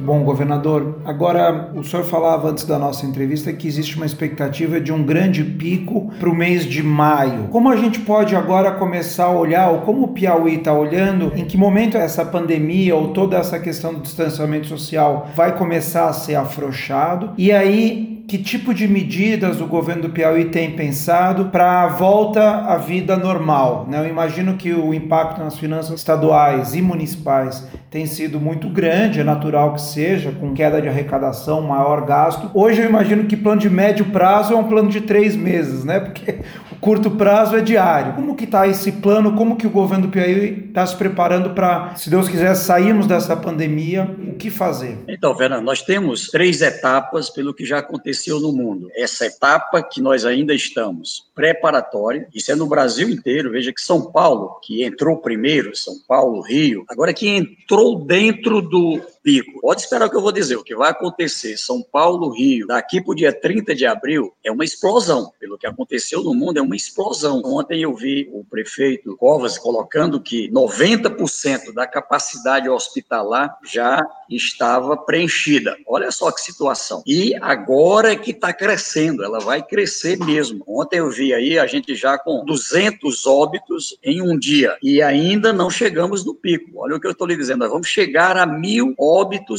Bom, 0.00 0.22
governador, 0.22 1.00
agora 1.04 1.72
o 1.74 1.82
senhor 1.82 2.04
falava 2.04 2.48
antes 2.48 2.64
da 2.64 2.78
nossa 2.78 3.04
entrevista 3.04 3.52
que 3.52 3.66
existe 3.66 3.96
uma 3.96 4.06
expectativa 4.06 4.80
de 4.80 4.92
um 4.92 5.02
grande 5.02 5.42
pico 5.42 6.12
para 6.20 6.28
o 6.28 6.34
mês 6.34 6.64
de 6.64 6.84
maio. 6.84 7.48
Como 7.50 7.68
a 7.68 7.76
gente 7.76 7.98
pode 8.00 8.36
agora 8.36 8.70
começar 8.70 9.24
a 9.24 9.32
olhar, 9.32 9.70
ou 9.70 9.80
como 9.80 10.04
o 10.04 10.08
Piauí 10.08 10.54
está 10.54 10.72
olhando, 10.72 11.32
em 11.34 11.44
que 11.44 11.56
momento 11.56 11.96
essa 11.96 12.24
pandemia 12.24 12.94
ou 12.94 13.08
toda 13.08 13.36
essa 13.36 13.58
questão 13.58 13.92
do 13.92 14.00
distanciamento 14.00 14.68
social 14.68 15.30
vai 15.34 15.56
começar 15.58 16.08
a 16.08 16.12
ser 16.12 16.36
afrouxado? 16.36 17.32
E 17.36 17.50
aí, 17.50 18.17
que 18.28 18.36
tipo 18.36 18.74
de 18.74 18.86
medidas 18.86 19.58
o 19.58 19.66
governo 19.66 20.02
do 20.02 20.10
Piauí 20.10 20.50
tem 20.50 20.76
pensado 20.76 21.46
para 21.46 21.84
a 21.84 21.86
volta 21.86 22.42
à 22.66 22.76
vida 22.76 23.16
normal? 23.16 23.86
Né? 23.88 23.98
Eu 23.98 24.06
imagino 24.06 24.58
que 24.58 24.70
o 24.70 24.92
impacto 24.92 25.42
nas 25.42 25.56
finanças 25.56 25.98
estaduais 25.98 26.74
e 26.74 26.82
municipais 26.82 27.66
tem 27.90 28.04
sido 28.04 28.38
muito 28.38 28.68
grande, 28.68 29.20
é 29.20 29.24
natural 29.24 29.72
que 29.72 29.80
seja, 29.80 30.30
com 30.30 30.52
queda 30.52 30.82
de 30.82 30.86
arrecadação, 30.86 31.62
maior 31.62 32.04
gasto. 32.04 32.50
Hoje 32.52 32.82
eu 32.82 32.86
imagino 32.86 33.24
que 33.24 33.34
plano 33.34 33.62
de 33.62 33.70
médio 33.70 34.04
prazo 34.04 34.52
é 34.52 34.56
um 34.56 34.64
plano 34.64 34.90
de 34.90 35.00
três 35.00 35.34
meses, 35.34 35.82
né? 35.84 35.98
Porque 35.98 36.40
o 36.70 36.76
curto 36.76 37.10
prazo 37.12 37.56
é 37.56 37.62
diário. 37.62 38.12
Como 38.12 38.36
que 38.36 38.44
está 38.44 38.68
esse 38.68 38.92
plano? 38.92 39.36
Como 39.36 39.56
que 39.56 39.66
o 39.66 39.70
governo 39.70 40.06
do 40.06 40.12
Piauí 40.12 40.66
está 40.68 40.84
se 40.84 40.94
preparando 40.94 41.54
para, 41.54 41.94
se 41.96 42.10
Deus 42.10 42.28
quiser, 42.28 42.54
sairmos 42.54 43.06
dessa 43.06 43.34
pandemia? 43.34 44.06
O 44.28 44.34
que 44.34 44.50
fazer? 44.50 44.98
Então, 45.08 45.34
Fernando, 45.34 45.64
nós 45.64 45.80
temos 45.80 46.28
três 46.28 46.60
etapas 46.60 47.30
pelo 47.30 47.54
que 47.54 47.64
já 47.64 47.78
aconteceu 47.78 48.17
no 48.26 48.52
mundo. 48.52 48.90
Essa 48.94 49.26
etapa 49.26 49.82
que 49.82 50.00
nós 50.00 50.24
ainda 50.24 50.54
estamos 50.54 51.28
preparatória, 51.34 52.26
isso 52.34 52.50
é 52.50 52.54
no 52.54 52.66
Brasil 52.66 53.08
inteiro. 53.08 53.50
Veja 53.50 53.72
que 53.72 53.80
São 53.80 54.10
Paulo, 54.10 54.58
que 54.62 54.82
entrou 54.82 55.18
primeiro, 55.18 55.76
São 55.76 55.94
Paulo, 56.06 56.40
Rio, 56.40 56.84
agora 56.88 57.14
que 57.14 57.28
entrou 57.28 58.04
dentro 58.04 58.60
do 58.60 59.00
pico. 59.22 59.60
Pode 59.60 59.82
esperar 59.82 60.06
o 60.06 60.10
que 60.10 60.16
eu 60.16 60.22
vou 60.22 60.32
dizer. 60.32 60.56
O 60.56 60.64
que 60.64 60.74
vai 60.74 60.90
acontecer 60.90 61.56
São 61.56 61.82
Paulo, 61.82 62.30
Rio, 62.30 62.66
daqui 62.66 63.00
para 63.00 63.12
o 63.12 63.14
dia 63.14 63.32
30 63.32 63.74
de 63.74 63.86
abril, 63.86 64.32
é 64.44 64.50
uma 64.50 64.64
explosão. 64.64 65.32
Pelo 65.38 65.58
que 65.58 65.66
aconteceu 65.66 66.22
no 66.22 66.34
mundo, 66.34 66.58
é 66.58 66.62
uma 66.62 66.76
explosão. 66.76 67.42
Ontem 67.44 67.82
eu 67.82 67.94
vi 67.94 68.28
o 68.32 68.44
prefeito 68.44 69.16
Covas 69.16 69.58
colocando 69.58 70.20
que 70.20 70.50
90% 70.50 71.72
da 71.72 71.86
capacidade 71.86 72.68
hospitalar 72.68 73.58
já 73.64 74.04
estava 74.28 74.96
preenchida. 74.96 75.76
Olha 75.86 76.10
só 76.10 76.30
que 76.30 76.40
situação. 76.40 77.02
E 77.06 77.34
agora 77.40 78.12
é 78.12 78.16
que 78.16 78.30
está 78.30 78.52
crescendo, 78.52 79.24
ela 79.24 79.38
vai 79.38 79.62
crescer 79.62 80.18
mesmo. 80.18 80.62
Ontem 80.66 80.98
eu 80.98 81.10
vi 81.10 81.32
aí 81.32 81.58
a 81.58 81.66
gente 81.66 81.94
já 81.94 82.18
com 82.18 82.44
200 82.44 83.26
óbitos 83.26 83.96
em 84.02 84.20
um 84.20 84.38
dia 84.38 84.76
e 84.82 85.02
ainda 85.02 85.52
não 85.52 85.70
chegamos 85.70 86.24
no 86.24 86.34
pico. 86.34 86.70
Olha 86.76 86.96
o 86.96 87.00
que 87.00 87.06
eu 87.06 87.12
estou 87.12 87.26
lhe 87.26 87.36
dizendo, 87.36 87.60
nós 87.60 87.70
vamos 87.70 87.88
chegar 87.88 88.36
a 88.36 88.46
mil 88.46 88.94
óbitos 88.98 89.07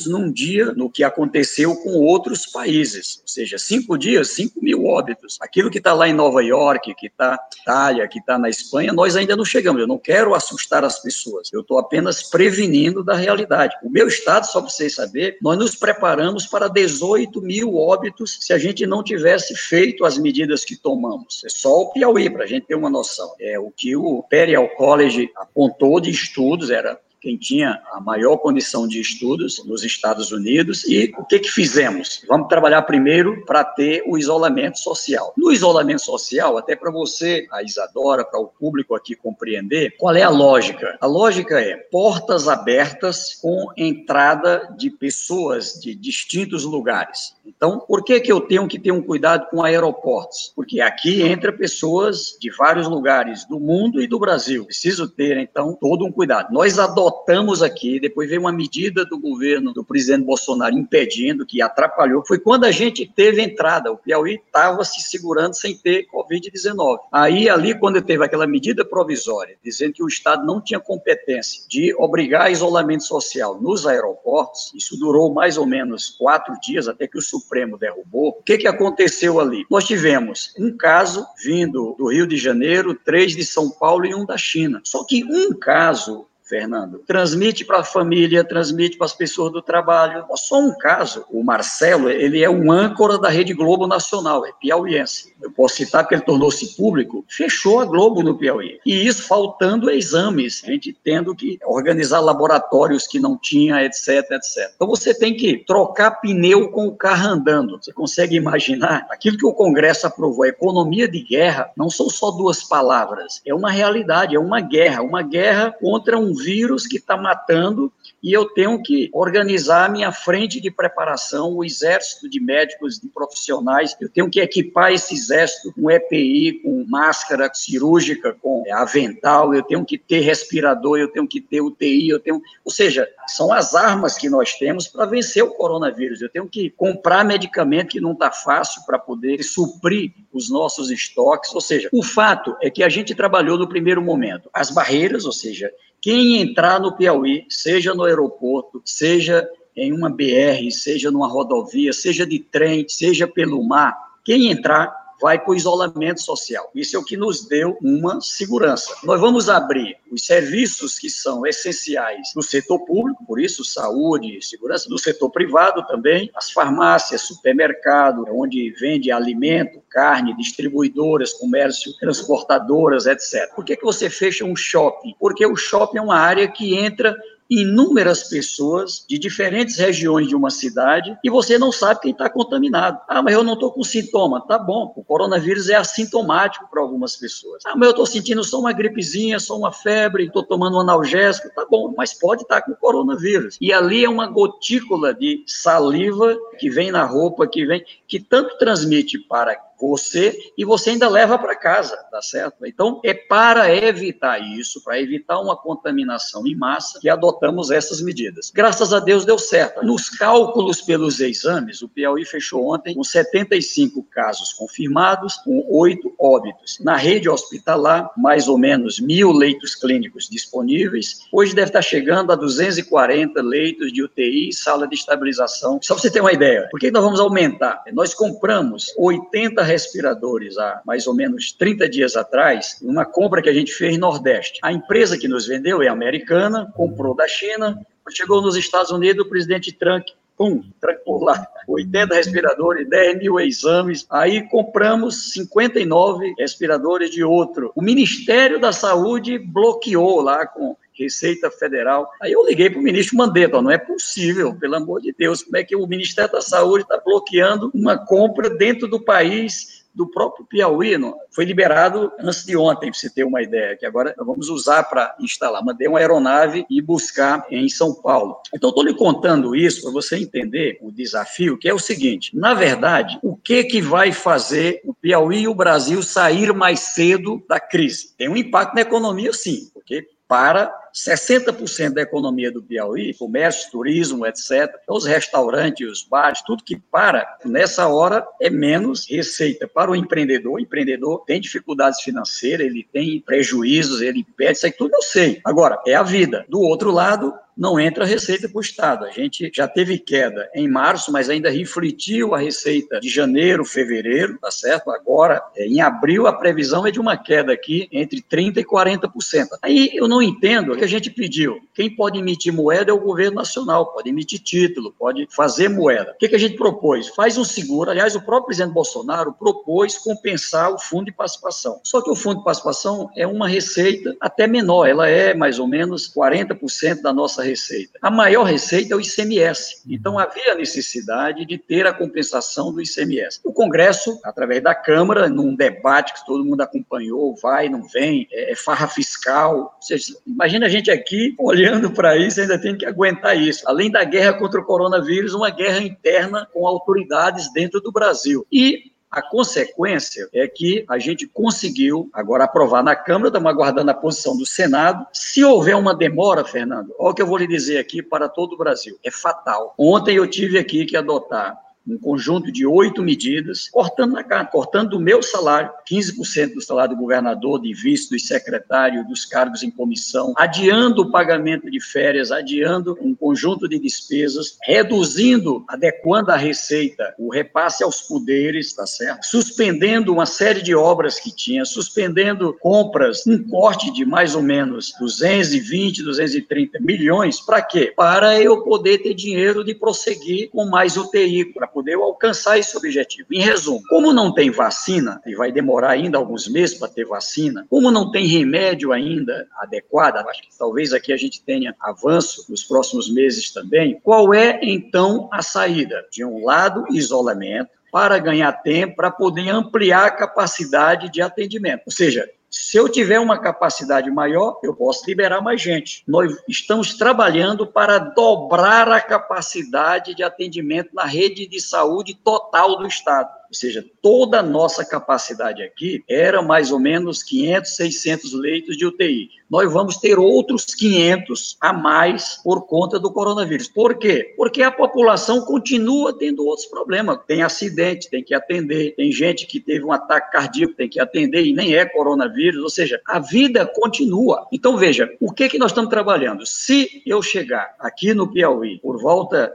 num 0.07 0.31
dia 0.31 0.73
no 0.73 0.89
que 0.89 1.03
aconteceu 1.03 1.75
com 1.75 1.91
outros 1.91 2.45
países. 2.45 3.19
Ou 3.21 3.27
seja, 3.27 3.57
cinco 3.57 3.97
dias, 3.97 4.29
cinco 4.31 4.61
mil 4.61 4.85
óbitos. 4.85 5.37
Aquilo 5.41 5.69
que 5.69 5.77
está 5.77 5.93
lá 5.93 6.07
em 6.07 6.13
Nova 6.13 6.43
York, 6.43 6.93
que 6.95 7.07
está 7.07 7.31
na 7.31 7.39
Itália, 7.61 8.07
que 8.07 8.19
está 8.19 8.37
na 8.37 8.49
Espanha, 8.49 8.93
nós 8.93 9.15
ainda 9.15 9.35
não 9.35 9.45
chegamos. 9.45 9.81
Eu 9.81 9.87
não 9.87 9.97
quero 9.97 10.33
assustar 10.33 10.83
as 10.83 11.01
pessoas. 11.01 11.49
Eu 11.51 11.61
estou 11.61 11.79
apenas 11.79 12.23
prevenindo 12.23 13.03
da 13.03 13.15
realidade. 13.15 13.75
O 13.83 13.89
meu 13.89 14.07
estado, 14.07 14.45
só 14.45 14.61
para 14.61 14.69
vocês 14.69 14.95
saberem, 14.95 15.37
nós 15.41 15.57
nos 15.57 15.75
preparamos 15.75 16.45
para 16.45 16.67
18 16.67 17.41
mil 17.41 17.75
óbitos 17.75 18.37
se 18.41 18.53
a 18.53 18.57
gente 18.57 18.85
não 18.85 19.03
tivesse 19.03 19.55
feito 19.55 20.05
as 20.05 20.17
medidas 20.17 20.63
que 20.63 20.75
tomamos. 20.75 21.43
É 21.45 21.49
só 21.49 21.81
o 21.81 21.91
Piauí, 21.91 22.29
para 22.29 22.43
a 22.43 22.47
gente 22.47 22.67
ter 22.67 22.75
uma 22.75 22.89
noção. 22.89 23.33
É 23.39 23.59
o 23.59 23.71
que 23.71 23.95
o 23.95 24.23
Imperial 24.25 24.67
College 24.69 25.29
apontou 25.35 25.99
de 25.99 26.09
estudos, 26.09 26.69
era 26.69 26.99
quem 27.19 27.37
tinha 27.37 27.81
a 27.93 27.99
maior 27.99 28.37
condição 28.37 28.87
de 28.87 28.99
estudos 28.99 29.63
nos 29.65 29.83
Estados 29.83 30.31
Unidos. 30.31 30.83
E 30.85 31.13
o 31.17 31.25
que, 31.25 31.39
que 31.39 31.49
fizemos? 31.49 32.23
Vamos 32.27 32.47
trabalhar 32.47 32.81
primeiro 32.83 33.43
para 33.45 33.63
ter 33.63 34.03
o 34.05 34.17
isolamento 34.17 34.79
social. 34.79 35.33
No 35.37 35.51
isolamento 35.51 36.01
social, 36.01 36.57
até 36.57 36.75
para 36.75 36.91
você, 36.91 37.47
a 37.51 37.63
Isadora, 37.63 38.23
para 38.23 38.39
o 38.39 38.47
público 38.47 38.95
aqui 38.95 39.15
compreender, 39.15 39.95
qual 39.97 40.15
é 40.15 40.23
a 40.23 40.29
lógica? 40.29 40.97
A 40.99 41.05
lógica 41.05 41.59
é 41.59 41.75
portas 41.75 42.47
abertas 42.47 43.35
com 43.35 43.67
entrada 43.77 44.73
de 44.77 44.89
pessoas 44.89 45.73
de 45.73 45.93
distintos 45.93 46.63
lugares. 46.63 47.35
Então, 47.45 47.79
por 47.79 48.03
que, 48.03 48.19
que 48.19 48.31
eu 48.31 48.41
tenho 48.41 48.67
que 48.67 48.79
ter 48.79 48.91
um 48.91 49.01
cuidado 49.01 49.47
com 49.49 49.63
aeroportos? 49.63 50.53
Porque 50.55 50.79
aqui 50.79 51.21
entra 51.21 51.51
pessoas 51.51 52.37
de 52.39 52.49
vários 52.51 52.87
lugares 52.87 53.45
do 53.45 53.59
mundo 53.59 54.01
e 54.01 54.07
do 54.07 54.19
Brasil. 54.19 54.65
Preciso 54.65 55.07
ter, 55.07 55.37
então, 55.37 55.77
todo 55.79 56.05
um 56.05 56.11
cuidado. 56.11 56.53
Nós 56.53 56.77
adotamos 57.09 57.63
aqui, 57.63 57.99
depois 57.99 58.29
veio 58.29 58.41
uma 58.41 58.51
medida 58.51 59.03
do 59.03 59.19
governo 59.19 59.73
do 59.73 59.83
presidente 59.83 60.23
Bolsonaro 60.23 60.75
impedindo, 60.75 61.45
que 61.45 61.61
atrapalhou, 61.61 62.23
foi 62.25 62.39
quando 62.39 62.65
a 62.65 62.71
gente 62.71 63.05
teve 63.05 63.41
entrada. 63.41 63.91
O 63.91 63.97
Piauí 63.97 64.35
estava 64.35 64.83
se 64.85 65.01
segurando 65.01 65.55
sem 65.55 65.75
ter 65.75 66.07
Covid-19. 66.07 66.99
Aí, 67.11 67.49
ali, 67.49 67.77
quando 67.77 68.01
teve 68.01 68.23
aquela 68.23 68.45
medida 68.45 68.85
provisória, 68.85 69.57
dizendo 69.63 69.93
que 69.93 70.03
o 70.03 70.07
Estado 70.07 70.45
não 70.45 70.61
tinha 70.61 70.79
competência 70.79 71.63
de 71.67 71.93
obrigar 71.97 72.51
isolamento 72.51 73.03
social 73.03 73.59
nos 73.59 73.87
aeroportos, 73.87 74.71
isso 74.75 74.97
durou 74.97 75.33
mais 75.33 75.57
ou 75.57 75.65
menos 75.65 76.09
quatro 76.09 76.55
dias, 76.61 76.87
até 76.87 77.07
que 77.07 77.17
o 77.17 77.21
Supremo 77.21 77.77
derrubou, 77.77 78.29
o 78.29 78.43
que, 78.43 78.57
que 78.57 78.67
aconteceu 78.67 79.39
ali? 79.39 79.65
Nós 79.69 79.85
tivemos 79.85 80.53
um 80.57 80.75
caso 80.75 81.25
vindo 81.43 81.95
do 81.97 82.07
Rio 82.07 82.27
de 82.27 82.37
Janeiro, 82.37 82.93
três 82.93 83.35
de 83.35 83.43
São 83.43 83.69
Paulo 83.69 84.05
e 84.05 84.13
um 84.13 84.25
da 84.25 84.37
China. 84.37 84.81
Só 84.83 85.03
que 85.03 85.23
um 85.23 85.53
caso 85.53 86.27
Fernando. 86.49 87.03
Transmite 87.05 87.63
para 87.63 87.79
a 87.79 87.83
família, 87.83 88.43
transmite 88.43 88.97
para 88.97 89.05
as 89.05 89.13
pessoas 89.13 89.53
do 89.53 89.61
trabalho. 89.61 90.25
Só 90.35 90.59
um 90.59 90.75
caso, 90.75 91.23
o 91.29 91.43
Marcelo, 91.43 92.09
ele 92.09 92.43
é 92.43 92.49
um 92.49 92.71
âncora 92.71 93.19
da 93.19 93.29
Rede 93.29 93.53
Globo 93.53 93.85
Nacional, 93.85 94.45
é 94.45 94.51
piauiense. 94.59 95.33
Eu 95.41 95.51
posso 95.51 95.75
citar 95.75 96.03
porque 96.03 96.15
ele 96.15 96.23
tornou-se 96.23 96.75
público, 96.75 97.23
fechou 97.29 97.79
a 97.79 97.85
Globo 97.85 98.23
no 98.23 98.37
Piauí. 98.37 98.79
E 98.85 99.05
isso 99.07 99.23
faltando 99.23 99.89
exames, 99.91 100.63
a 100.65 100.71
gente 100.71 100.97
tendo 101.03 101.35
que 101.35 101.59
organizar 101.63 102.19
laboratórios 102.19 103.07
que 103.07 103.19
não 103.19 103.37
tinha, 103.37 103.83
etc, 103.83 104.07
etc. 104.31 104.71
Então 104.75 104.87
você 104.87 105.13
tem 105.13 105.35
que 105.35 105.63
trocar 105.65 106.19
pneu 106.19 106.71
com 106.71 106.87
o 106.87 106.95
carro 106.95 107.29
andando. 107.29 107.77
Você 107.81 107.93
consegue 107.93 108.35
imaginar? 108.35 109.07
Aquilo 109.11 109.37
que 109.37 109.45
o 109.45 109.53
Congresso 109.53 110.07
aprovou, 110.07 110.45
economia 110.45 111.07
de 111.07 111.21
guerra, 111.23 111.69
não 111.77 111.89
são 111.89 112.09
só 112.09 112.31
duas 112.31 112.63
palavras, 112.63 113.41
é 113.45 113.53
uma 113.53 113.69
realidade, 113.69 114.35
é 114.35 114.39
uma 114.39 114.59
guerra, 114.59 115.03
uma 115.03 115.21
guerra 115.21 115.71
contra 115.79 116.17
um 116.17 116.33
vírus 116.43 116.87
que 116.87 116.97
está 116.97 117.15
matando 117.15 117.91
e 118.21 118.33
eu 118.33 118.45
tenho 118.45 118.81
que 118.81 119.09
organizar 119.13 119.85
a 119.85 119.89
minha 119.89 120.11
frente 120.11 120.59
de 120.59 120.69
preparação, 120.69 121.55
o 121.55 121.63
exército 121.63 122.29
de 122.29 122.39
médicos, 122.39 122.99
de 122.99 123.07
profissionais, 123.07 123.95
eu 123.99 124.09
tenho 124.09 124.29
que 124.29 124.41
equipar 124.41 124.91
esse 124.91 125.13
exército 125.13 125.73
com 125.73 125.89
EPI, 125.89 126.61
com 126.63 126.85
máscara 126.87 127.49
cirúrgica, 127.53 128.35
com 128.41 128.63
avental, 128.73 129.53
eu 129.53 129.63
tenho 129.63 129.85
que 129.85 129.97
ter 129.97 130.19
respirador, 130.19 130.97
eu 130.97 131.07
tenho 131.07 131.27
que 131.27 131.39
ter 131.39 131.61
UTI, 131.61 132.09
eu 132.09 132.19
tenho, 132.19 132.41
ou 132.65 132.71
seja, 132.71 133.07
são 133.27 133.53
as 133.53 133.73
armas 133.73 134.17
que 134.17 134.29
nós 134.29 134.53
temos 134.55 134.87
para 134.87 135.05
vencer 135.05 135.43
o 135.43 135.51
coronavírus. 135.51 136.21
Eu 136.21 136.29
tenho 136.29 136.47
que 136.47 136.69
comprar 136.71 137.23
medicamento 137.23 137.89
que 137.89 138.01
não 138.01 138.13
está 138.13 138.31
fácil 138.31 138.83
para 138.85 138.99
poder 138.99 139.43
suprir 139.43 140.11
os 140.33 140.49
nossos 140.49 140.91
estoques, 140.91 141.53
ou 141.53 141.61
seja, 141.61 141.89
o 141.91 142.03
fato 142.03 142.55
é 142.61 142.69
que 142.69 142.83
a 142.83 142.89
gente 142.89 143.15
trabalhou 143.15 143.57
no 143.57 143.67
primeiro 143.67 144.01
momento. 144.01 144.49
As 144.53 144.69
barreiras, 144.69 145.25
ou 145.25 145.31
seja, 145.31 145.71
quem 146.01 146.41
entrar 146.41 146.79
no 146.79 146.95
Piauí, 146.95 147.45
seja 147.49 147.93
no 147.93 148.03
aeroporto, 148.03 148.81
seja 148.85 149.47
em 149.75 149.93
uma 149.93 150.09
BR, 150.09 150.69
seja 150.71 151.11
numa 151.11 151.27
rodovia, 151.27 151.93
seja 151.93 152.25
de 152.25 152.39
trem, 152.39 152.85
seja 152.87 153.27
pelo 153.27 153.63
mar, 153.63 153.97
quem 154.23 154.51
entrar 154.51 154.98
vai 155.21 155.39
para 155.39 155.51
o 155.51 155.55
isolamento 155.55 156.21
social. 156.21 156.69
Isso 156.73 156.95
é 156.95 156.99
o 156.99 157.03
que 157.03 157.17
nos 157.17 157.47
deu 157.47 157.77
uma 157.81 158.19
segurança. 158.21 158.95
Nós 159.03 159.19
vamos 159.19 159.49
abrir 159.49 159.97
os 160.11 160.25
serviços 160.25 160.97
que 160.97 161.09
são 161.09 161.45
essenciais 161.45 162.31
no 162.35 162.41
setor 162.41 162.79
público, 162.85 163.25
por 163.25 163.39
isso 163.39 163.63
saúde, 163.63 164.41
segurança, 164.41 164.89
do 164.89 164.97
setor 164.97 165.29
privado 165.29 165.85
também, 165.87 166.31
as 166.35 166.51
farmácias, 166.51 167.21
supermercado, 167.21 168.25
onde 168.29 168.71
vende 168.71 169.11
alimento, 169.11 169.81
carne, 169.89 170.35
distribuidoras, 170.35 171.33
comércio, 171.33 171.93
transportadoras, 171.99 173.05
etc. 173.05 173.53
Por 173.55 173.65
que, 173.65 173.75
que 173.75 173.83
você 173.83 174.09
fecha 174.09 174.45
um 174.45 174.55
shopping? 174.55 175.15
Porque 175.19 175.45
o 175.45 175.55
shopping 175.55 175.97
é 175.97 176.01
uma 176.01 176.17
área 176.17 176.47
que 176.47 176.75
entra 176.75 177.15
inúmeras 177.49 178.23
pessoas 178.23 179.03
de 179.07 179.17
diferentes 179.17 179.77
regiões 179.77 180.27
de 180.27 180.35
uma 180.35 180.49
cidade 180.51 181.17
e 181.23 181.29
você 181.29 181.57
não 181.57 181.71
sabe 181.71 182.01
quem 182.01 182.11
está 182.11 182.29
contaminado. 182.29 182.99
Ah, 183.07 183.21
mas 183.21 183.33
eu 183.33 183.43
não 183.43 183.53
estou 183.53 183.71
com 183.71 183.83
sintoma. 183.83 184.45
Tá 184.45 184.57
bom, 184.59 184.93
o 184.95 185.03
coronavírus 185.03 185.69
é 185.69 185.75
assintomático 185.75 186.67
para 186.69 186.81
algumas 186.81 187.15
pessoas. 187.15 187.63
Ah, 187.65 187.75
mas 187.75 187.85
eu 187.85 187.91
estou 187.91 188.05
sentindo 188.05 188.43
só 188.43 188.59
uma 188.59 188.71
gripezinha, 188.71 189.39
só 189.39 189.57
uma 189.57 189.71
febre, 189.71 190.25
estou 190.25 190.43
tomando 190.43 190.77
um 190.77 190.81
analgésico. 190.81 191.49
Tá 191.55 191.65
bom, 191.69 191.93
mas 191.97 192.13
pode 192.13 192.43
estar 192.43 192.61
tá 192.61 192.65
com 192.65 192.75
coronavírus. 192.75 193.57
E 193.59 193.73
ali 193.73 194.05
é 194.05 194.09
uma 194.09 194.27
gotícula 194.27 195.13
de 195.13 195.43
saliva 195.47 196.37
que 196.59 196.69
vem 196.69 196.91
na 196.91 197.03
roupa, 197.03 197.47
que 197.47 197.65
vem, 197.65 197.83
que 198.07 198.19
tanto 198.19 198.57
transmite 198.57 199.17
para 199.17 199.55
você 199.87 200.37
e 200.57 200.65
você 200.65 200.91
ainda 200.91 201.07
leva 201.07 201.37
para 201.37 201.55
casa, 201.55 201.95
tá 202.11 202.21
certo? 202.21 202.65
Então, 202.65 202.99
é 203.03 203.13
para 203.13 203.73
evitar 203.73 204.39
isso, 204.39 204.83
para 204.83 204.99
evitar 204.99 205.39
uma 205.39 205.55
contaminação 205.55 206.45
em 206.45 206.55
massa, 206.55 206.99
que 206.99 207.09
adotamos 207.09 207.71
essas 207.71 208.01
medidas. 208.01 208.51
Graças 208.53 208.93
a 208.93 208.99
Deus 208.99 209.25
deu 209.25 209.37
certo. 209.37 209.85
Nos 209.85 210.09
cálculos 210.09 210.81
pelos 210.81 211.19
exames, 211.19 211.81
o 211.81 211.89
Piauí 211.89 212.25
fechou 212.25 212.73
ontem 212.73 212.95
com 212.95 213.03
75 213.03 214.03
casos 214.03 214.53
confirmados, 214.53 215.35
com 215.37 215.65
oito 215.69 216.13
óbitos. 216.19 216.77
Na 216.79 216.95
rede 216.95 217.29
hospitalar, 217.29 218.11
mais 218.17 218.47
ou 218.47 218.57
menos 218.57 218.99
mil 218.99 219.31
leitos 219.31 219.75
clínicos 219.75 220.27
disponíveis. 220.29 221.27
Hoje 221.31 221.55
deve 221.55 221.69
estar 221.69 221.81
chegando 221.81 222.31
a 222.31 222.35
240 222.35 223.41
leitos 223.41 223.91
de 223.91 224.03
UTI 224.03 224.51
sala 224.53 224.87
de 224.87 224.95
estabilização. 224.95 225.79
Só 225.81 225.93
para 225.93 226.01
você 226.01 226.11
ter 226.11 226.21
uma 226.21 226.33
ideia. 226.33 226.67
Por 226.69 226.79
que 226.79 226.91
nós 226.91 227.03
vamos 227.03 227.19
aumentar? 227.19 227.83
Nós 227.93 228.13
compramos 228.13 228.93
80 228.97 229.61
respiradores 229.69 230.57
há 230.57 230.81
mais 230.85 231.07
ou 231.07 231.13
menos 231.13 231.51
30 231.53 231.87
dias 231.87 232.15
atrás, 232.15 232.77
uma 232.81 233.05
compra 233.05 233.41
que 233.41 233.49
a 233.49 233.53
gente 233.53 233.71
fez 233.71 233.93
no 233.93 234.09
Nordeste. 234.09 234.59
A 234.63 234.73
empresa 234.73 235.17
que 235.17 235.27
nos 235.27 235.47
vendeu 235.47 235.81
é 235.81 235.87
americana, 235.87 236.71
comprou 236.75 237.15
da 237.15 237.27
China, 237.27 237.79
chegou 238.09 238.41
nos 238.41 238.55
Estados 238.55 238.91
Unidos, 238.91 239.25
o 239.25 239.29
presidente 239.29 239.71
Trump 239.71 240.07
pum, 240.39 240.63
trancou 240.79 241.21
lá 241.21 241.45
80 241.67 242.15
respiradores, 242.15 242.89
10 242.89 243.19
mil 243.19 243.39
exames. 243.41 244.07
Aí 244.09 244.47
compramos 244.47 245.33
59 245.33 246.33
respiradores 246.39 247.11
de 247.11 247.21
outro. 247.25 247.73
O 247.75 247.81
Ministério 247.81 248.57
da 248.57 248.71
Saúde 248.71 249.37
bloqueou 249.37 250.21
lá 250.21 250.47
com 250.47 250.77
Receita 250.93 251.51
Federal. 251.51 252.09
Aí 252.21 252.31
eu 252.31 252.45
liguei 252.45 252.69
para 252.69 252.79
o 252.79 252.83
ministro 252.83 253.17
Mandetta, 253.17 253.61
não 253.61 253.71
é 253.71 253.77
possível, 253.77 254.55
pelo 254.55 254.75
amor 254.75 255.01
de 255.01 255.13
Deus, 255.17 255.43
como 255.43 255.57
é 255.57 255.63
que 255.63 255.75
o 255.75 255.87
Ministério 255.87 256.31
da 256.31 256.41
Saúde 256.41 256.83
está 256.83 257.01
bloqueando 257.03 257.69
uma 257.73 257.97
compra 257.97 258.49
dentro 258.49 258.87
do 258.87 258.99
país 258.99 259.78
do 259.99 260.07
próprio 260.07 260.45
Piauí, 260.45 260.97
não, 260.97 261.13
foi 261.29 261.43
liberado 261.43 262.09
antes 262.21 262.45
de 262.45 262.55
ontem, 262.55 262.89
para 262.89 262.97
você 262.97 263.09
ter 263.09 263.25
uma 263.25 263.41
ideia, 263.41 263.75
que 263.75 263.85
agora 263.85 264.15
vamos 264.17 264.47
usar 264.47 264.83
para 264.83 265.13
instalar. 265.19 265.61
Mandei 265.61 265.89
uma 265.89 265.99
aeronave 265.99 266.65
e 266.69 266.81
buscar 266.81 267.45
em 267.51 267.67
São 267.67 267.93
Paulo. 267.93 268.37
Então, 268.55 268.69
estou 268.69 268.81
lhe 268.81 268.93
contando 268.93 269.53
isso 269.53 269.81
para 269.81 269.91
você 269.91 270.15
entender 270.15 270.79
o 270.81 270.89
desafio, 270.89 271.57
que 271.57 271.67
é 271.67 271.73
o 271.73 271.79
seguinte: 271.79 272.33
na 272.33 272.53
verdade, 272.53 273.19
o 273.21 273.35
que, 273.35 273.65
que 273.65 273.81
vai 273.81 274.13
fazer 274.13 274.79
o 274.85 274.93
Piauí 274.93 275.41
e 275.41 275.47
o 275.49 275.53
Brasil 275.53 276.01
sair 276.01 276.53
mais 276.53 276.79
cedo 276.79 277.43
da 277.49 277.59
crise? 277.59 278.15
Tem 278.17 278.29
um 278.29 278.37
impacto 278.37 278.75
na 278.75 278.81
economia, 278.81 279.33
sim, 279.33 279.69
porque 279.73 280.07
para 280.29 280.71
60% 280.93 281.93
da 281.93 282.01
economia 282.01 282.51
do 282.51 282.61
Piauí, 282.61 283.13
comércio, 283.13 283.71
turismo, 283.71 284.25
etc., 284.25 284.73
os 284.87 285.05
restaurantes, 285.05 285.89
os 285.89 286.03
bares, 286.03 286.41
tudo 286.41 286.63
que 286.63 286.77
para, 286.77 287.37
nessa 287.45 287.87
hora 287.87 288.25
é 288.41 288.49
menos 288.49 289.09
receita 289.09 289.67
para 289.67 289.91
o 289.91 289.95
empreendedor. 289.95 290.53
O 290.53 290.59
empreendedor 290.59 291.23
tem 291.25 291.39
dificuldades 291.39 292.01
financeiras, 292.01 292.67
ele 292.67 292.87
tem 292.91 293.21
prejuízos, 293.21 294.01
ele 294.01 294.25
perde, 294.35 294.57
isso 294.57 294.65
aí 294.65 294.71
tudo 294.71 294.91
eu 294.95 295.01
sei. 295.01 295.41
Agora, 295.45 295.79
é 295.85 295.95
a 295.95 296.03
vida. 296.03 296.45
Do 296.49 296.59
outro 296.59 296.91
lado, 296.91 297.33
não 297.59 297.77
entra 297.77 298.05
receita 298.05 298.47
para 298.47 298.57
o 298.57 298.61
Estado. 298.61 299.05
A 299.05 299.11
gente 299.11 299.51
já 299.53 299.67
teve 299.67 299.99
queda 299.99 300.49
em 300.55 300.65
março, 300.65 301.11
mas 301.11 301.29
ainda 301.29 301.49
refletiu 301.49 302.33
a 302.33 302.39
receita 302.39 303.01
de 303.01 303.09
janeiro, 303.09 303.65
fevereiro, 303.65 304.37
tá 304.39 304.49
certo? 304.49 304.89
Agora, 304.89 305.43
é, 305.57 305.65
em 305.65 305.81
abril, 305.81 306.25
a 306.25 306.31
previsão 306.31 306.87
é 306.87 306.91
de 306.91 307.01
uma 307.01 307.17
queda 307.17 307.51
aqui 307.51 307.89
entre 307.91 308.21
30% 308.21 308.57
e 308.59 308.63
40%. 308.63 309.47
Aí 309.61 309.91
eu 309.93 310.07
não 310.07 310.21
entendo 310.21 310.73
que 310.79 310.85
a 310.85 310.87
gente 310.87 311.11
pediu. 311.11 311.59
Quem 311.73 311.93
pode 311.93 312.17
emitir 312.17 312.53
moeda 312.53 312.91
é 312.91 312.93
o 312.93 312.99
governo 312.99 313.35
nacional, 313.35 313.93
pode 313.93 314.09
emitir 314.09 314.39
título, 314.39 314.93
pode 314.97 315.27
fazer 315.29 315.69
moeda. 315.69 316.11
O 316.11 316.17
que, 316.17 316.29
que 316.29 316.35
a 316.35 316.39
gente 316.39 316.55
propôs? 316.55 317.09
Faz 317.09 317.37
um 317.37 317.43
seguro. 317.43 317.91
Aliás, 317.91 318.15
o 318.15 318.21
próprio 318.21 318.47
presidente 318.47 318.73
Bolsonaro 318.73 319.33
propôs 319.33 319.97
compensar 319.97 320.73
o 320.73 320.79
fundo 320.79 321.05
de 321.05 321.11
participação. 321.11 321.79
Só 321.83 322.01
que 322.01 322.09
o 322.09 322.15
fundo 322.15 322.37
de 322.37 322.43
participação 322.43 323.09
é 323.15 323.27
uma 323.27 323.47
receita 323.47 324.15
até 324.19 324.47
menor, 324.47 324.87
ela 324.87 325.07
é 325.07 325.33
mais 325.33 325.59
ou 325.59 325.67
menos 325.67 326.11
40% 326.11 327.01
da 327.01 327.13
nossa 327.13 327.43
receita. 327.43 327.99
A 328.01 328.09
maior 328.09 328.43
receita 328.43 328.93
é 328.93 328.97
o 328.97 329.01
ICMS. 329.01 329.83
Então, 329.87 330.17
havia 330.17 330.55
necessidade 330.55 331.45
de 331.45 331.57
ter 331.57 331.85
a 331.85 331.93
compensação 331.93 332.71
do 332.71 332.81
ICMS. 332.81 333.41
O 333.43 333.51
Congresso, 333.51 334.19
através 334.23 334.63
da 334.63 334.73
Câmara, 334.73 335.27
num 335.27 335.55
debate 335.55 336.13
que 336.13 336.25
todo 336.25 336.45
mundo 336.45 336.61
acompanhou, 336.61 337.35
vai, 337.41 337.67
não 337.67 337.83
vem, 337.83 338.27
é, 338.31 338.53
é 338.53 338.55
farra 338.55 338.87
fiscal. 338.87 339.77
Seja, 339.81 340.15
imagina 340.25 340.68
a 340.69 340.71
gente 340.71 340.91
aqui 340.91 341.35
olhando 341.39 341.89
para 341.89 342.15
isso, 342.15 342.39
ainda 342.39 342.59
tem 342.59 342.77
que 342.77 342.85
aguentar 342.85 343.35
isso. 343.35 343.67
Além 343.67 343.89
da 343.89 344.03
guerra 344.03 344.33
contra 344.33 344.61
o 344.61 344.63
coronavírus, 344.63 345.33
uma 345.33 345.49
guerra 345.49 345.79
interna 345.79 346.47
com 346.53 346.67
autoridades 346.67 347.51
dentro 347.51 347.81
do 347.81 347.91
Brasil. 347.91 348.45
E 348.51 348.91
a 349.09 349.19
consequência 349.19 350.29
é 350.31 350.47
que 350.47 350.85
a 350.87 350.99
gente 350.99 351.25
conseguiu 351.25 352.07
agora 352.13 352.43
aprovar 352.43 352.83
na 352.83 352.95
Câmara, 352.95 353.29
estamos 353.29 353.51
aguardando 353.51 353.89
a 353.89 353.95
posição 353.95 354.37
do 354.37 354.45
Senado. 354.45 355.07
Se 355.11 355.43
houver 355.43 355.75
uma 355.75 355.95
demora, 355.95 356.45
Fernando, 356.45 356.93
olha 356.99 357.11
o 357.11 357.13
que 357.15 357.21
eu 357.23 357.27
vou 357.27 357.37
lhe 357.37 357.47
dizer 357.47 357.79
aqui 357.79 358.03
para 358.03 358.29
todo 358.29 358.53
o 358.53 358.57
Brasil: 358.57 358.95
é 359.03 359.09
fatal. 359.09 359.73
Ontem 359.75 360.17
eu 360.17 360.27
tive 360.27 360.59
aqui 360.59 360.85
que 360.85 360.95
adotar 360.95 361.57
um 361.89 361.97
conjunto 361.97 362.51
de 362.51 362.65
oito 362.65 363.01
medidas, 363.01 363.69
cortando 363.69 364.13
na 364.13 364.23
cara, 364.23 364.45
cortando 364.45 364.91
do 364.91 364.99
meu 364.99 365.21
salário, 365.23 365.71
15% 365.89 366.53
do 366.53 366.61
salário 366.61 366.95
do 366.95 367.01
governador, 367.01 367.61
de 367.61 367.73
vice, 367.73 368.09
dos 368.09 368.27
secretários, 368.27 369.07
dos 369.07 369.25
cargos 369.25 369.63
em 369.63 369.71
comissão, 369.71 370.33
adiando 370.37 371.01
o 371.01 371.11
pagamento 371.11 371.69
de 371.69 371.79
férias, 371.81 372.31
adiando 372.31 372.97
um 373.01 373.15
conjunto 373.15 373.67
de 373.67 373.79
despesas, 373.79 374.57
reduzindo, 374.63 375.63
adequando 375.67 376.31
a 376.31 376.35
receita, 376.35 377.13
o 377.17 377.29
repasse 377.31 377.83
aos 377.83 378.01
poderes, 378.01 378.73
tá 378.73 378.85
certo? 378.85 379.25
Suspendendo 379.25 380.13
uma 380.13 380.25
série 380.25 380.61
de 380.61 380.75
obras 380.75 381.19
que 381.19 381.33
tinha, 381.35 381.65
suspendendo 381.65 382.55
compras, 382.59 383.25
um 383.25 383.43
corte 383.47 383.91
de 383.91 384.05
mais 384.05 384.35
ou 384.35 384.41
menos 384.41 384.93
220, 384.99 386.03
230 386.03 386.79
milhões, 386.79 387.39
para 387.39 387.61
quê? 387.61 387.93
Para 387.95 388.39
eu 388.39 388.63
poder 388.63 388.99
ter 388.99 389.13
dinheiro 389.13 389.63
de 389.63 389.73
prosseguir 389.73 390.49
com 390.49 390.65
mais 390.65 390.97
UTI, 390.97 391.45
para 391.45 391.67
poder 391.79 391.95
alcançar 391.95 392.59
esse 392.59 392.75
objetivo. 392.75 393.29
Em 393.31 393.39
resumo, 393.41 393.81
como 393.87 394.11
não 394.11 394.33
tem 394.33 394.51
vacina, 394.51 395.21
e 395.25 395.33
vai 395.33 395.49
demorar 395.49 395.91
ainda 395.91 396.17
alguns 396.17 396.45
meses 396.49 396.77
para 396.77 396.89
ter 396.89 397.05
vacina, 397.05 397.65
como 397.69 397.89
não 397.89 398.11
tem 398.11 398.27
remédio 398.27 398.91
ainda 398.91 399.47
adequado, 399.55 400.17
acho 400.17 400.41
que 400.41 400.57
talvez 400.57 400.91
aqui 400.91 401.13
a 401.13 401.17
gente 401.17 401.41
tenha 401.41 401.73
avanço 401.79 402.45
nos 402.49 402.65
próximos 402.65 403.09
meses 403.09 403.53
também, 403.53 403.97
qual 404.03 404.33
é 404.33 404.59
então 404.61 405.29
a 405.31 405.41
saída? 405.41 406.05
De 406.11 406.25
um 406.25 406.43
lado, 406.43 406.83
isolamento, 406.91 407.69
para 407.89 408.19
ganhar 408.19 408.51
tempo, 408.51 408.97
para 408.97 409.09
poder 409.09 409.49
ampliar 409.49 410.05
a 410.05 410.11
capacidade 410.11 411.09
de 411.09 411.21
atendimento. 411.21 411.83
Ou 411.85 411.91
seja, 411.93 412.29
se 412.49 412.77
eu 412.77 412.89
tiver 412.89 413.19
uma 413.19 413.37
capacidade 413.37 414.09
maior, 414.09 414.59
eu 414.63 414.75
posso 414.75 415.05
liberar 415.05 415.39
mais 415.39 415.61
gente. 415.61 416.03
Nós 416.07 416.35
estamos 416.47 416.95
trabalhando 416.95 417.67
para 417.67 417.99
dobrar 417.99 418.89
a 418.91 418.99
capacidade 418.99 420.15
de 420.15 420.23
atendimento 420.23 420.89
na 420.93 421.05
rede 421.05 421.47
de 421.47 421.61
saúde 421.61 422.15
total 422.15 422.77
do 422.77 422.87
Estado. 422.87 423.38
Ou 423.49 423.55
seja, 423.55 423.83
toda 424.01 424.39
a 424.39 424.43
nossa 424.43 424.85
capacidade 424.85 425.63
aqui 425.63 426.03
era 426.07 426.41
mais 426.41 426.71
ou 426.71 426.79
menos 426.79 427.23
500, 427.23 427.75
600 427.75 428.33
leitos 428.33 428.77
de 428.77 428.85
UTI. 428.85 429.29
Nós 429.49 429.73
vamos 429.73 429.97
ter 429.97 430.19
outros 430.19 430.65
500 430.75 431.57
a 431.59 431.73
mais 431.73 432.39
por 432.43 432.67
conta 432.67 432.99
do 432.99 433.11
coronavírus. 433.11 433.67
Por 433.67 433.97
quê? 433.97 434.35
Porque 434.37 434.61
a 434.61 434.71
população 434.71 435.41
continua 435.41 436.15
tendo 436.15 436.45
outros 436.45 436.67
problemas. 436.67 437.19
Tem 437.25 437.41
acidente, 437.41 438.09
tem 438.09 438.23
que 438.23 438.35
atender. 438.35 438.93
Tem 438.95 439.11
gente 439.11 439.47
que 439.47 439.59
teve 439.59 439.83
um 439.83 439.91
ataque 439.91 440.31
cardíaco, 440.31 440.75
tem 440.75 440.87
que 440.87 440.99
atender 440.99 441.43
e 441.43 441.53
nem 441.53 441.73
é 441.73 441.83
coronavírus. 441.83 442.61
Ou 442.61 442.69
seja, 442.69 443.01
a 443.07 443.19
vida 443.19 443.65
continua. 443.65 444.47
Então, 444.51 444.77
veja, 444.77 445.11
o 445.19 445.33
que, 445.33 445.49
que 445.49 445.57
nós 445.57 445.71
estamos 445.71 445.89
trabalhando? 445.89 446.45
Se 446.45 447.01
eu 447.03 447.19
chegar 447.23 447.73
aqui 447.79 448.13
no 448.13 448.31
Piauí 448.31 448.77
por 448.79 449.01
volta 449.01 449.51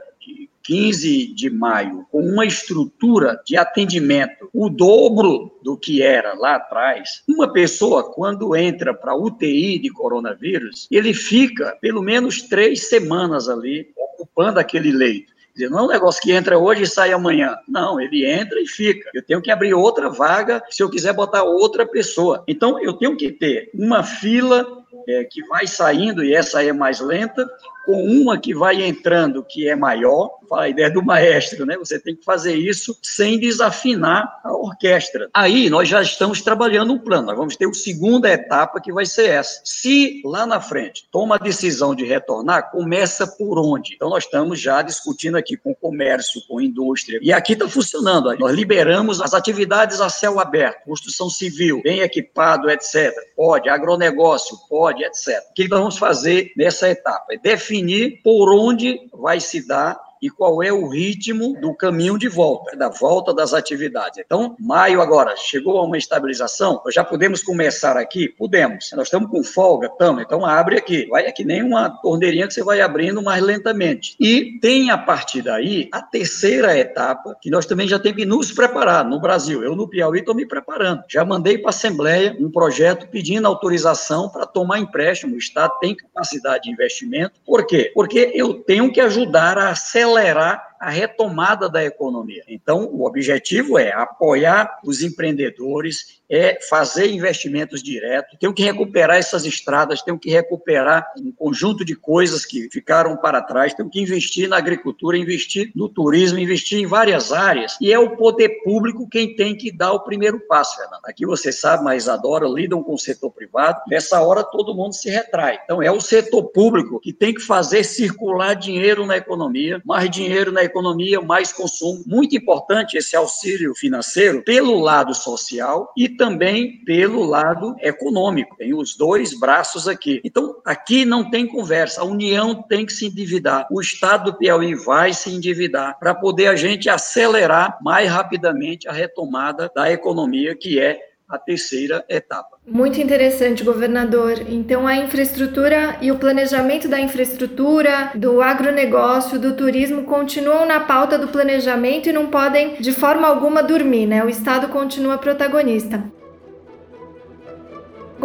15 0.65 1.33
de 1.33 1.49
maio, 1.49 2.05
com 2.11 2.19
uma 2.19 2.45
estrutura 2.45 3.41
de 3.45 3.55
atendimento 3.55 4.49
o 4.53 4.69
dobro 4.69 5.51
do 5.61 5.77
que 5.77 6.01
era 6.01 6.33
lá 6.33 6.55
atrás, 6.55 7.23
uma 7.27 7.51
pessoa, 7.51 8.11
quando 8.11 8.55
entra 8.55 8.93
para 8.93 9.15
UTI 9.15 9.79
de 9.79 9.89
coronavírus, 9.89 10.87
ele 10.89 11.13
fica 11.13 11.77
pelo 11.81 12.01
menos 12.01 12.41
três 12.41 12.87
semanas 12.87 13.49
ali 13.49 13.87
ocupando 13.97 14.59
aquele 14.59 14.91
leito. 14.91 15.33
Não 15.69 15.79
é 15.79 15.83
um 15.83 15.87
negócio 15.87 16.21
que 16.21 16.33
entra 16.33 16.57
hoje 16.57 16.83
e 16.83 16.87
sai 16.87 17.13
amanhã. 17.13 17.57
Não, 17.67 17.99
ele 17.99 18.25
entra 18.25 18.59
e 18.59 18.67
fica. 18.67 19.09
Eu 19.13 19.23
tenho 19.23 19.41
que 19.41 19.49
abrir 19.49 19.73
outra 19.73 20.09
vaga 20.09 20.61
se 20.69 20.83
eu 20.83 20.89
quiser 20.89 21.13
botar 21.13 21.43
outra 21.43 21.85
pessoa. 21.85 22.43
Então, 22.45 22.81
eu 22.83 22.91
tenho 22.93 23.15
que 23.15 23.31
ter 23.31 23.69
uma 23.73 24.03
fila 24.03 24.67
é, 25.07 25.23
que 25.23 25.45
vai 25.47 25.65
saindo, 25.65 26.23
e 26.23 26.33
essa 26.33 26.63
é 26.63 26.73
mais 26.73 26.99
lenta, 26.99 27.47
com 27.85 28.03
uma 28.03 28.37
que 28.39 28.53
vai 28.53 28.83
entrando 28.83 29.43
que 29.43 29.69
é 29.69 29.75
maior, 29.75 30.31
a 30.51 30.69
ideia 30.69 30.89
do 30.89 31.03
maestro, 31.03 31.65
né? 31.65 31.77
Você 31.77 31.99
tem 31.99 32.15
que 32.15 32.23
fazer 32.23 32.55
isso 32.55 32.97
sem 33.01 33.39
desafinar 33.39 34.39
a 34.43 34.53
orquestra. 34.53 35.29
Aí 35.33 35.69
nós 35.69 35.87
já 35.87 36.01
estamos 36.01 36.41
trabalhando 36.41 36.93
um 36.93 36.99
plano, 36.99 37.27
nós 37.27 37.37
vamos 37.37 37.55
ter 37.55 37.67
a 37.67 37.73
segunda 37.73 38.29
etapa 38.29 38.81
que 38.81 38.91
vai 38.91 39.05
ser 39.05 39.29
essa. 39.29 39.61
Se 39.63 40.21
lá 40.25 40.45
na 40.45 40.59
frente 40.59 41.07
toma 41.11 41.35
a 41.35 41.39
decisão 41.39 41.95
de 41.95 42.05
retornar, 42.05 42.71
começa 42.71 43.27
por 43.27 43.59
onde? 43.59 43.93
Então 43.95 44.09
nós 44.09 44.25
estamos 44.25 44.59
já 44.59 44.81
discutindo 44.81 45.37
aqui 45.37 45.57
com 45.57 45.71
o 45.71 45.75
comércio, 45.75 46.41
com 46.47 46.59
a 46.59 46.63
indústria, 46.63 47.19
e 47.21 47.31
aqui 47.31 47.53
está 47.53 47.67
funcionando. 47.67 48.35
Nós 48.37 48.53
liberamos 48.53 49.21
as 49.21 49.33
atividades 49.33 50.01
a 50.01 50.09
céu 50.09 50.39
aberto, 50.39 50.83
construção 50.85 51.29
civil, 51.29 51.81
bem 51.83 52.01
equipado, 52.01 52.69
etc. 52.69 53.13
Pode, 53.35 53.69
agronegócio, 53.69 54.57
pode, 54.69 55.03
etc. 55.03 55.43
O 55.49 55.53
que 55.53 55.67
nós 55.67 55.79
vamos 55.79 55.97
fazer 55.97 56.51
nessa 56.55 56.89
etapa? 56.89 57.33
É 57.33 57.37
definir 57.37 57.74
definir 57.75 58.21
por 58.23 58.53
onde 58.53 58.99
vai 59.13 59.39
se 59.39 59.67
dar 59.67 59.99
e 60.21 60.29
qual 60.29 60.63
é 60.63 60.71
o 60.71 60.87
ritmo 60.87 61.59
do 61.59 61.73
caminho 61.73 62.17
de 62.17 62.27
volta, 62.27 62.75
da 62.75 62.89
volta 62.89 63.33
das 63.33 63.53
atividades. 63.53 64.19
Então, 64.23 64.55
maio 64.59 65.01
agora 65.01 65.35
chegou 65.37 65.77
a 65.77 65.83
uma 65.83 65.97
estabilização, 65.97 66.81
já 66.89 67.03
podemos 67.03 67.43
começar 67.43 67.97
aqui? 67.97 68.29
Podemos. 68.29 68.91
Nós 68.93 69.07
estamos 69.07 69.29
com 69.29 69.43
folga, 69.43 69.87
estamos, 69.87 70.23
então 70.23 70.45
abre 70.45 70.77
aqui. 70.77 71.07
Vai 71.07 71.25
é 71.25 71.31
que 71.31 71.43
nem 71.43 71.63
uma 71.63 71.89
torneirinha 71.89 72.47
que 72.47 72.53
você 72.53 72.63
vai 72.63 72.81
abrindo 72.81 73.21
mais 73.21 73.43
lentamente. 73.43 74.15
E 74.19 74.59
tem 74.59 74.89
a 74.89 74.97
partir 74.97 75.41
daí 75.41 75.89
a 75.91 76.01
terceira 76.01 76.77
etapa, 76.77 77.35
que 77.41 77.49
nós 77.49 77.65
também 77.65 77.87
já 77.87 77.99
temos 77.99 78.17
que 78.17 78.25
nos 78.25 78.51
preparar 78.51 79.03
no 79.05 79.19
Brasil. 79.19 79.63
Eu 79.63 79.75
no 79.75 79.87
Piauí 79.87 80.19
estou 80.19 80.35
me 80.35 80.47
preparando. 80.47 81.03
Já 81.09 81.25
mandei 81.25 81.57
para 81.57 81.69
a 81.69 81.75
Assembleia 81.75 82.35
um 82.39 82.49
projeto 82.49 83.07
pedindo 83.09 83.47
autorização 83.47 84.29
para 84.29 84.45
tomar 84.45 84.79
empréstimo. 84.79 85.35
O 85.35 85.37
Estado 85.37 85.73
tem 85.79 85.95
capacidade 85.95 86.63
de 86.63 86.71
investimento. 86.71 87.39
Por 87.45 87.65
quê? 87.65 87.91
Porque 87.93 88.31
eu 88.33 88.53
tenho 88.53 88.91
que 88.91 89.01
ajudar 89.01 89.57
a 89.57 89.69
acelerar 89.69 90.04
acelerar 90.05 90.74
a 90.79 90.89
retomada 90.89 91.69
da 91.69 91.83
economia. 91.83 92.43
Então, 92.47 92.85
o 92.85 93.05
objetivo 93.05 93.77
é 93.77 93.91
apoiar 93.93 94.79
os 94.83 95.01
empreendedores, 95.01 96.21
é 96.29 96.59
fazer 96.69 97.11
investimentos 97.11 97.83
diretos, 97.83 98.37
tem 98.39 98.51
que 98.51 98.63
recuperar 98.63 99.17
essas 99.17 99.45
estradas, 99.45 100.01
tem 100.01 100.17
que 100.17 100.31
recuperar 100.31 101.05
um 101.17 101.31
conjunto 101.31 101.85
de 101.85 101.95
coisas 101.95 102.45
que 102.45 102.67
ficaram 102.71 103.15
para 103.15 103.41
trás, 103.41 103.73
tem 103.73 103.87
que 103.87 104.01
investir 104.01 104.49
na 104.49 104.57
agricultura, 104.57 105.17
investir 105.17 105.71
no 105.75 105.87
turismo, 105.87 106.39
investir 106.39 106.79
em 106.79 106.87
várias 106.87 107.31
áreas, 107.31 107.77
e 107.79 107.93
é 107.93 107.99
o 107.99 108.15
poder 108.15 108.63
público 108.63 109.07
quem 109.07 109.35
tem 109.35 109.55
que 109.55 109.71
dar 109.71 109.93
o 109.93 109.99
primeiro 109.99 110.39
passo, 110.47 110.77
Fernando. 110.77 111.05
Aqui 111.05 111.25
você 111.25 111.51
sabe, 111.51 111.83
mas 111.83 112.09
adora, 112.09 112.47
lidam 112.47 112.83
com 112.83 112.95
o 112.95 112.99
setor 112.99 113.31
privado, 113.31 113.81
nessa 113.87 114.21
hora 114.21 114.43
todo 114.43 114.75
mundo 114.75 114.93
se 114.93 115.09
retrai. 115.09 115.59
Então, 115.63 115.81
é 115.81 115.91
o 115.91 116.01
setor 116.01 116.43
público 116.45 116.99
que 116.99 117.13
tem 117.13 117.33
que 117.33 117.41
fazer 117.41 117.83
circular 117.83 118.55
dinheiro 118.55 119.05
na 119.05 119.17
economia, 119.17 119.81
mais 119.85 120.09
dinheiro 120.09 120.51
na 120.51 120.63
economia, 120.65 121.21
mais 121.21 121.53
consumo. 121.53 122.03
Muito 122.05 122.35
importante 122.35 122.97
esse 122.97 123.15
auxílio 123.15 123.73
financeiro 123.75 124.43
pelo 124.43 124.79
lado 124.79 125.13
social 125.13 125.91
e 125.95 126.09
também 126.09 126.83
pelo 126.83 127.23
lado 127.23 127.75
econômico. 127.79 128.55
Tem 128.57 128.73
os 128.73 128.95
dois 128.95 129.37
braços 129.39 129.87
aqui. 129.87 130.21
Então, 130.23 130.61
aqui 130.65 131.05
não 131.05 131.29
tem 131.29 131.47
conversa. 131.47 132.01
A 132.01 132.05
União 132.05 132.61
tem 132.63 132.85
que 132.85 132.93
se 132.93 133.07
endividar. 133.07 133.67
O 133.71 133.79
Estado 133.79 134.31
do 134.31 134.37
Piauí 134.37 134.75
vai 134.75 135.13
se 135.13 135.29
endividar 135.29 135.97
para 135.99 136.15
poder 136.15 136.47
a 136.47 136.55
gente 136.55 136.89
acelerar 136.89 137.77
mais 137.81 138.09
rapidamente 138.09 138.87
a 138.87 138.91
retomada 138.91 139.71
da 139.75 139.91
economia, 139.91 140.55
que 140.55 140.79
é 140.79 140.99
a 141.27 141.37
terceira 141.37 142.05
etapa. 142.09 142.54
Muito 142.67 142.99
interessante, 142.99 143.63
governador. 143.63 144.41
Então, 144.49 144.87
a 144.87 144.97
infraestrutura 144.97 145.97
e 146.01 146.11
o 146.11 146.17
planejamento 146.17 146.87
da 146.87 146.99
infraestrutura, 146.99 148.11
do 148.15 148.41
agronegócio, 148.41 149.37
do 149.37 149.53
turismo 149.53 150.03
continuam 150.03 150.65
na 150.65 150.79
pauta 150.79 151.17
do 151.17 151.27
planejamento 151.27 152.09
e 152.09 152.13
não 152.13 152.25
podem, 152.25 152.75
de 152.79 152.91
forma 152.91 153.27
alguma, 153.27 153.61
dormir, 153.61 154.07
né? 154.07 154.23
O 154.23 154.29
Estado 154.29 154.67
continua 154.69 155.17
protagonista. 155.17 156.03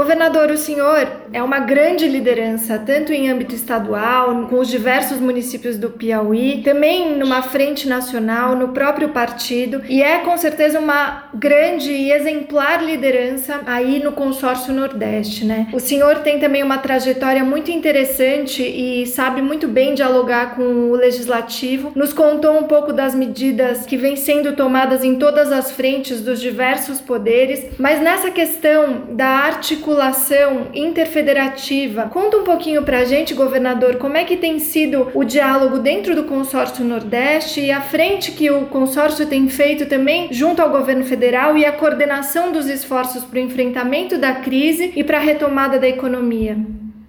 Governador, 0.01 0.51
o 0.51 0.57
senhor 0.57 1.07
é 1.31 1.43
uma 1.43 1.59
grande 1.59 2.09
liderança, 2.09 2.79
tanto 2.79 3.13
em 3.13 3.29
âmbito 3.29 3.55
estadual, 3.55 4.47
com 4.49 4.59
os 4.59 4.69
diversos 4.69 5.21
municípios 5.21 5.77
do 5.77 5.91
Piauí, 5.91 6.63
também 6.65 7.19
numa 7.19 7.43
frente 7.43 7.87
nacional, 7.87 8.57
no 8.57 8.69
próprio 8.69 9.11
partido, 9.11 9.83
e 9.87 10.03
é 10.03 10.21
com 10.21 10.39
certeza 10.39 10.81
uma 10.81 11.25
grande 11.35 11.93
e 11.93 12.13
exemplar 12.13 12.83
liderança 12.83 13.61
aí 13.67 14.03
no 14.03 14.13
consórcio 14.13 14.73
Nordeste, 14.73 15.45
né? 15.45 15.69
O 15.71 15.79
senhor 15.79 16.21
tem 16.21 16.41
também 16.41 16.63
uma 16.63 16.79
trajetória 16.79 17.45
muito 17.45 17.71
interessante 17.71 18.63
e 18.63 19.07
sabe 19.07 19.43
muito 19.43 19.69
bem 19.69 19.93
dialogar 19.93 20.55
com 20.57 20.63
o 20.63 20.95
legislativo. 20.95 21.93
Nos 21.95 22.15
contou 22.15 22.59
um 22.59 22.63
pouco 22.63 22.91
das 22.91 23.15
medidas 23.15 23.85
que 23.85 23.99
vêm 23.99 24.17
sendo 24.17 24.57
tomadas 24.57 25.05
em 25.05 25.17
todas 25.17 25.53
as 25.53 25.71
frentes 25.71 26.23
dos 26.23 26.41
diversos 26.41 27.03
poderes, 27.03 27.67
mas 27.79 28.01
nessa 28.01 28.31
questão 28.31 29.03
da 29.11 29.27
arte 29.27 29.77
articulação 29.91 30.69
interfederativa. 30.73 32.05
Conta 32.05 32.37
um 32.37 32.45
pouquinho 32.45 32.83
para 32.83 33.01
a 33.01 33.05
gente, 33.05 33.35
governador, 33.35 33.97
como 33.97 34.17
é 34.17 34.25
que 34.25 34.37
tem 34.37 34.59
sido 34.59 35.11
o 35.15 35.25
diálogo 35.25 35.79
dentro 35.79 36.15
do 36.15 36.25
consórcio 36.25 36.85
Nordeste 36.85 37.61
e 37.61 37.71
a 37.71 37.81
frente 37.81 38.33
que 38.33 38.51
o 38.51 38.67
consórcio 38.67 39.27
tem 39.27 39.49
feito 39.49 39.87
também 39.87 40.29
junto 40.31 40.63
ao 40.63 40.71
governo 40.71 41.05
federal 41.05 41.57
e 41.57 41.65
a 41.65 41.73
coordenação 41.73 42.53
dos 42.53 42.69
esforços 42.69 43.25
para 43.25 43.39
o 43.39 43.43
enfrentamento 43.43 44.17
da 44.17 44.35
crise 44.35 44.93
e 44.95 45.03
para 45.03 45.19
a 45.19 45.21
retomada 45.21 45.79
da 45.79 45.89
economia. 45.89 46.57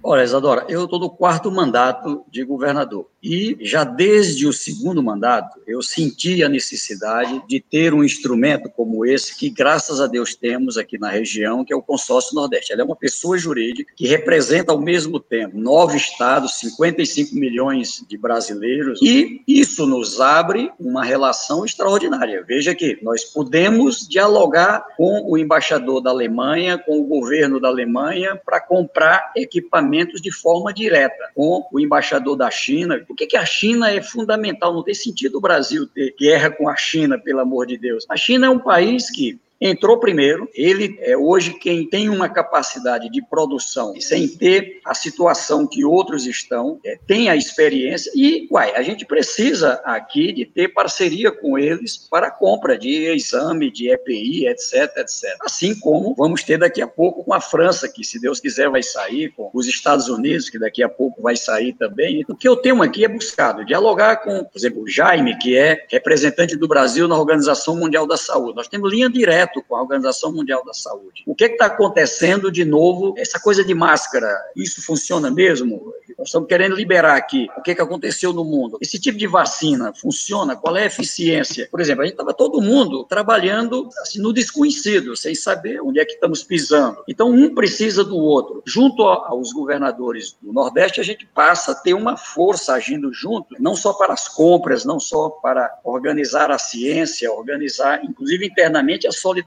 Olha, 0.04 0.24
Isadora, 0.24 0.66
eu 0.68 0.84
estou 0.84 0.98
no 0.98 1.08
quarto 1.08 1.48
mandato 1.50 2.24
de 2.28 2.42
governador. 2.42 3.06
E 3.22 3.56
já 3.60 3.84
desde 3.84 4.48
o 4.48 4.52
segundo 4.52 5.00
mandato, 5.00 5.60
eu 5.64 5.80
senti 5.80 6.42
a 6.42 6.48
necessidade 6.48 7.40
de 7.46 7.60
ter 7.60 7.94
um 7.94 8.02
instrumento 8.02 8.68
como 8.68 9.06
esse, 9.06 9.38
que 9.38 9.48
graças 9.48 10.00
a 10.00 10.08
Deus 10.08 10.34
temos 10.34 10.76
aqui 10.76 10.98
na 10.98 11.08
região, 11.08 11.64
que 11.64 11.72
é 11.72 11.76
o 11.76 11.82
Consórcio 11.82 12.34
Nordeste. 12.34 12.72
Ela 12.72 12.82
é 12.82 12.84
uma 12.84 12.96
pessoa 12.96 13.38
jurídica 13.38 13.92
que 13.94 14.08
representa 14.08 14.72
ao 14.72 14.80
mesmo 14.80 15.20
tempo 15.20 15.56
nove 15.56 15.96
estados, 15.96 16.58
55 16.58 17.36
milhões 17.36 18.04
de 18.08 18.18
brasileiros, 18.18 18.98
e 19.00 19.40
isso 19.46 19.86
nos 19.86 20.20
abre 20.20 20.72
uma 20.80 21.04
relação 21.04 21.64
extraordinária. 21.64 22.44
Veja 22.44 22.74
que 22.74 22.98
nós 23.02 23.22
podemos 23.22 24.08
dialogar 24.08 24.84
com 24.96 25.30
o 25.30 25.38
embaixador 25.38 26.00
da 26.00 26.10
Alemanha, 26.10 26.76
com 26.76 27.00
o 27.00 27.04
governo 27.04 27.60
da 27.60 27.68
Alemanha, 27.68 28.34
para 28.34 28.60
comprar 28.60 29.30
equipamentos 29.36 29.91
de 30.20 30.32
forma 30.32 30.72
direta, 30.72 31.30
com 31.34 31.66
o 31.72 31.80
embaixador 31.80 32.36
da 32.36 32.50
China 32.50 33.02
por 33.06 33.16
que, 33.16 33.26
que 33.26 33.36
a 33.36 33.44
China 33.44 33.90
é 33.90 34.02
fundamental? 34.02 34.72
Não 34.72 34.82
tem 34.82 34.94
sentido 34.94 35.36
o 35.36 35.40
Brasil 35.40 35.86
ter 35.86 36.14
guerra 36.18 36.50
com 36.50 36.68
a 36.68 36.76
China, 36.76 37.18
pelo 37.18 37.40
amor 37.40 37.66
de 37.66 37.76
Deus. 37.76 38.06
A 38.08 38.16
China 38.16 38.46
é 38.46 38.50
um 38.50 38.58
país 38.58 39.10
que 39.10 39.38
entrou 39.62 39.98
primeiro. 39.98 40.48
Ele 40.54 40.98
é 41.00 41.16
hoje 41.16 41.54
quem 41.54 41.88
tem 41.88 42.08
uma 42.08 42.28
capacidade 42.28 43.08
de 43.08 43.22
produção 43.22 43.94
sem 44.00 44.26
ter 44.26 44.80
a 44.84 44.94
situação 44.94 45.66
que 45.66 45.84
outros 45.84 46.26
estão, 46.26 46.80
é, 46.84 46.98
tem 47.06 47.28
a 47.28 47.36
experiência 47.36 48.10
e, 48.14 48.48
uai, 48.50 48.74
a 48.74 48.82
gente 48.82 49.06
precisa 49.06 49.80
aqui 49.84 50.32
de 50.32 50.44
ter 50.44 50.68
parceria 50.68 51.30
com 51.30 51.58
eles 51.58 51.96
para 52.10 52.26
a 52.26 52.30
compra 52.30 52.76
de 52.76 53.06
exame, 53.14 53.70
de 53.70 53.90
EPI, 53.90 54.48
etc, 54.48 54.96
etc. 54.96 55.36
Assim 55.40 55.78
como 55.78 56.14
vamos 56.16 56.42
ter 56.42 56.58
daqui 56.58 56.82
a 56.82 56.86
pouco 56.86 57.24
com 57.24 57.32
a 57.32 57.40
França, 57.40 57.88
que 57.88 58.04
se 58.04 58.20
Deus 58.20 58.40
quiser 58.40 58.68
vai 58.68 58.82
sair, 58.82 59.30
com 59.30 59.50
os 59.54 59.66
Estados 59.66 60.08
Unidos, 60.08 60.50
que 60.50 60.58
daqui 60.58 60.82
a 60.82 60.88
pouco 60.88 61.22
vai 61.22 61.36
sair 61.36 61.72
também. 61.74 62.24
O 62.28 62.34
que 62.34 62.48
eu 62.48 62.56
tenho 62.56 62.82
aqui 62.82 63.04
é 63.04 63.08
buscado 63.08 63.64
dialogar 63.64 64.16
com, 64.16 64.44
por 64.44 64.58
exemplo, 64.58 64.82
o 64.82 64.88
Jaime, 64.88 65.38
que 65.38 65.56
é 65.56 65.84
representante 65.88 66.56
do 66.56 66.66
Brasil 66.66 67.06
na 67.06 67.18
Organização 67.18 67.76
Mundial 67.76 68.06
da 68.06 68.16
Saúde. 68.16 68.56
Nós 68.56 68.68
temos 68.68 68.90
linha 68.90 69.08
direta 69.08 69.51
com 69.60 69.74
a 69.74 69.82
Organização 69.82 70.32
Mundial 70.32 70.64
da 70.64 70.72
Saúde. 70.72 71.24
O 71.26 71.34
que 71.34 71.44
está 71.44 71.66
acontecendo 71.66 72.50
de 72.50 72.64
novo? 72.64 73.14
Essa 73.18 73.40
coisa 73.40 73.64
de 73.64 73.74
máscara, 73.74 74.28
isso 74.56 74.80
funciona 74.82 75.30
mesmo? 75.30 75.92
Nós 76.16 76.28
estamos 76.28 76.48
querendo 76.48 76.76
liberar 76.76 77.16
aqui 77.16 77.48
o 77.56 77.62
que, 77.62 77.74
que 77.74 77.82
aconteceu 77.82 78.32
no 78.32 78.44
mundo. 78.44 78.78
Esse 78.80 78.98
tipo 78.98 79.18
de 79.18 79.26
vacina 79.26 79.92
funciona? 79.94 80.54
Qual 80.54 80.76
é 80.76 80.84
a 80.84 80.86
eficiência? 80.86 81.68
Por 81.70 81.80
exemplo, 81.80 82.02
a 82.02 82.04
gente 82.04 82.14
estava 82.14 82.32
todo 82.32 82.60
mundo 82.60 83.04
trabalhando 83.04 83.88
assim, 84.00 84.20
no 84.20 84.32
desconhecido, 84.32 85.16
sem 85.16 85.34
saber 85.34 85.80
onde 85.80 85.98
é 85.98 86.04
que 86.04 86.12
estamos 86.12 86.42
pisando. 86.42 87.02
Então, 87.08 87.30
um 87.30 87.54
precisa 87.54 88.04
do 88.04 88.16
outro. 88.16 88.62
Junto 88.64 89.02
aos 89.02 89.52
governadores 89.52 90.36
do 90.40 90.52
Nordeste, 90.52 91.00
a 91.00 91.04
gente 91.04 91.26
passa 91.26 91.72
a 91.72 91.74
ter 91.74 91.94
uma 91.94 92.16
força 92.16 92.74
agindo 92.74 93.12
junto, 93.12 93.56
não 93.58 93.74
só 93.74 93.92
para 93.92 94.12
as 94.12 94.28
compras, 94.28 94.84
não 94.84 95.00
só 95.00 95.28
para 95.28 95.70
organizar 95.84 96.50
a 96.50 96.58
ciência, 96.58 97.32
organizar, 97.32 98.04
inclusive 98.04 98.46
internamente, 98.46 99.06
a 99.06 99.12
solidariedade. 99.12 99.41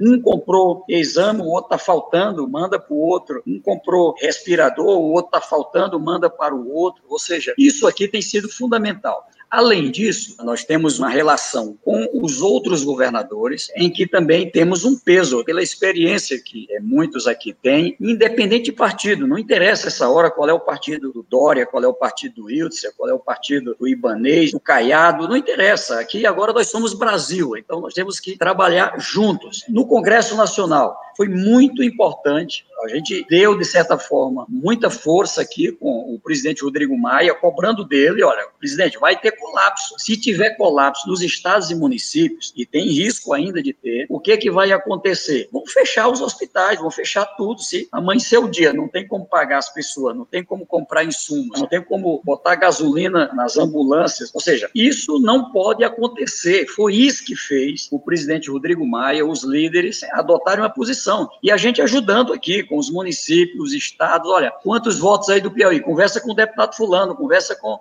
Um 0.00 0.20
comprou 0.20 0.84
exame, 0.88 1.40
o 1.40 1.46
outro 1.46 1.74
está 1.74 1.78
faltando, 1.78 2.48
manda 2.48 2.78
para 2.78 2.94
o 2.94 2.98
outro. 2.98 3.42
Um 3.46 3.60
comprou 3.60 4.14
respirador, 4.18 4.98
o 4.98 5.12
outro 5.12 5.36
está 5.36 5.40
faltando 5.40 6.00
manda 6.00 6.28
para 6.28 6.54
o 6.54 6.72
outro. 6.72 7.02
Ou 7.08 7.18
seja, 7.18 7.54
isso 7.56 7.86
aqui 7.86 8.08
tem 8.08 8.22
sido 8.22 8.48
fundamental. 8.48 9.26
Além 9.50 9.90
disso, 9.90 10.36
nós 10.44 10.62
temos 10.62 11.00
uma 11.00 11.08
relação 11.08 11.76
com 11.82 12.08
os 12.22 12.40
outros 12.40 12.84
governadores, 12.84 13.68
em 13.74 13.90
que 13.90 14.06
também 14.06 14.48
temos 14.48 14.84
um 14.84 14.96
peso 14.96 15.44
pela 15.44 15.60
experiência 15.60 16.40
que 16.40 16.68
é, 16.70 16.78
muitos 16.78 17.26
aqui 17.26 17.52
têm, 17.52 17.96
independente 18.00 18.66
de 18.66 18.72
partido. 18.72 19.26
Não 19.26 19.36
interessa 19.36 19.88
essa 19.88 20.08
hora 20.08 20.30
qual 20.30 20.48
é 20.48 20.52
o 20.52 20.60
partido 20.60 21.12
do 21.12 21.26
Dória, 21.28 21.66
qual 21.66 21.82
é 21.82 21.88
o 21.88 21.92
partido 21.92 22.42
do 22.42 22.50
Iltzer, 22.50 22.92
qual 22.96 23.10
é 23.10 23.12
o 23.12 23.18
partido 23.18 23.74
do 23.74 23.88
Ibanês, 23.88 24.52
do 24.52 24.60
Caiado, 24.60 25.26
não 25.26 25.36
interessa. 25.36 25.98
Aqui 25.98 26.24
agora 26.24 26.52
nós 26.52 26.68
somos 26.68 26.94
Brasil, 26.94 27.56
então 27.56 27.80
nós 27.80 27.92
temos 27.92 28.20
que 28.20 28.36
trabalhar 28.36 28.94
juntos. 28.98 29.64
No 29.68 29.84
Congresso 29.84 30.36
Nacional, 30.36 30.96
foi 31.16 31.28
muito 31.28 31.82
importante. 31.82 32.64
A 32.82 32.88
gente 32.88 33.26
deu, 33.28 33.58
de 33.58 33.64
certa 33.64 33.98
forma, 33.98 34.46
muita 34.48 34.88
força 34.88 35.42
aqui 35.42 35.70
com 35.70 36.14
o 36.14 36.18
presidente 36.18 36.64
Rodrigo 36.64 36.96
Maia, 36.96 37.34
cobrando 37.34 37.84
dele: 37.84 38.22
olha, 38.22 38.46
presidente, 38.58 38.98
vai 38.98 39.18
ter 39.20 39.32
colapso. 39.40 39.94
Se 39.98 40.16
tiver 40.16 40.50
colapso 40.56 41.08
nos 41.08 41.22
estados 41.22 41.70
e 41.70 41.74
municípios, 41.74 42.52
e 42.56 42.66
tem 42.66 42.86
risco 42.88 43.32
ainda 43.32 43.62
de 43.62 43.72
ter, 43.72 44.06
o 44.08 44.20
que, 44.20 44.36
que 44.36 44.50
vai 44.50 44.70
acontecer? 44.72 45.48
Vão 45.52 45.64
fechar 45.66 46.08
os 46.08 46.20
hospitais, 46.20 46.78
vão 46.78 46.90
fechar 46.90 47.24
tudo. 47.36 47.62
Se 47.62 47.88
amanhecer 47.90 48.38
o 48.38 48.48
dia, 48.48 48.72
não 48.72 48.88
tem 48.88 49.06
como 49.06 49.26
pagar 49.26 49.58
as 49.58 49.72
pessoas, 49.72 50.16
não 50.16 50.24
tem 50.24 50.44
como 50.44 50.66
comprar 50.66 51.04
insumos, 51.04 51.60
não 51.60 51.66
tem 51.66 51.82
como 51.82 52.20
botar 52.24 52.54
gasolina 52.54 53.30
nas 53.34 53.56
ambulâncias. 53.56 54.30
Ou 54.34 54.40
seja, 54.40 54.70
isso 54.74 55.18
não 55.20 55.50
pode 55.50 55.82
acontecer. 55.82 56.66
Foi 56.66 56.94
isso 56.94 57.24
que 57.24 57.34
fez 57.34 57.88
o 57.90 57.98
presidente 57.98 58.50
Rodrigo 58.50 58.86
Maia, 58.86 59.26
os 59.26 59.42
líderes, 59.42 60.02
adotarem 60.12 60.62
uma 60.62 60.70
posição 60.70 61.28
e 61.42 61.50
a 61.50 61.56
gente 61.56 61.80
ajudando 61.80 62.32
aqui 62.32 62.62
com 62.62 62.78
os 62.78 62.90
municípios, 62.90 63.70
os 63.70 63.72
estados. 63.72 64.30
Olha, 64.30 64.50
quantos 64.62 64.98
votos 64.98 65.28
aí 65.28 65.40
do 65.40 65.50
Piauí? 65.50 65.80
Conversa 65.80 66.20
com 66.20 66.32
o 66.32 66.34
deputado 66.34 66.74
Fulano, 66.76 67.14
conversa 67.14 67.56
com. 67.56 67.78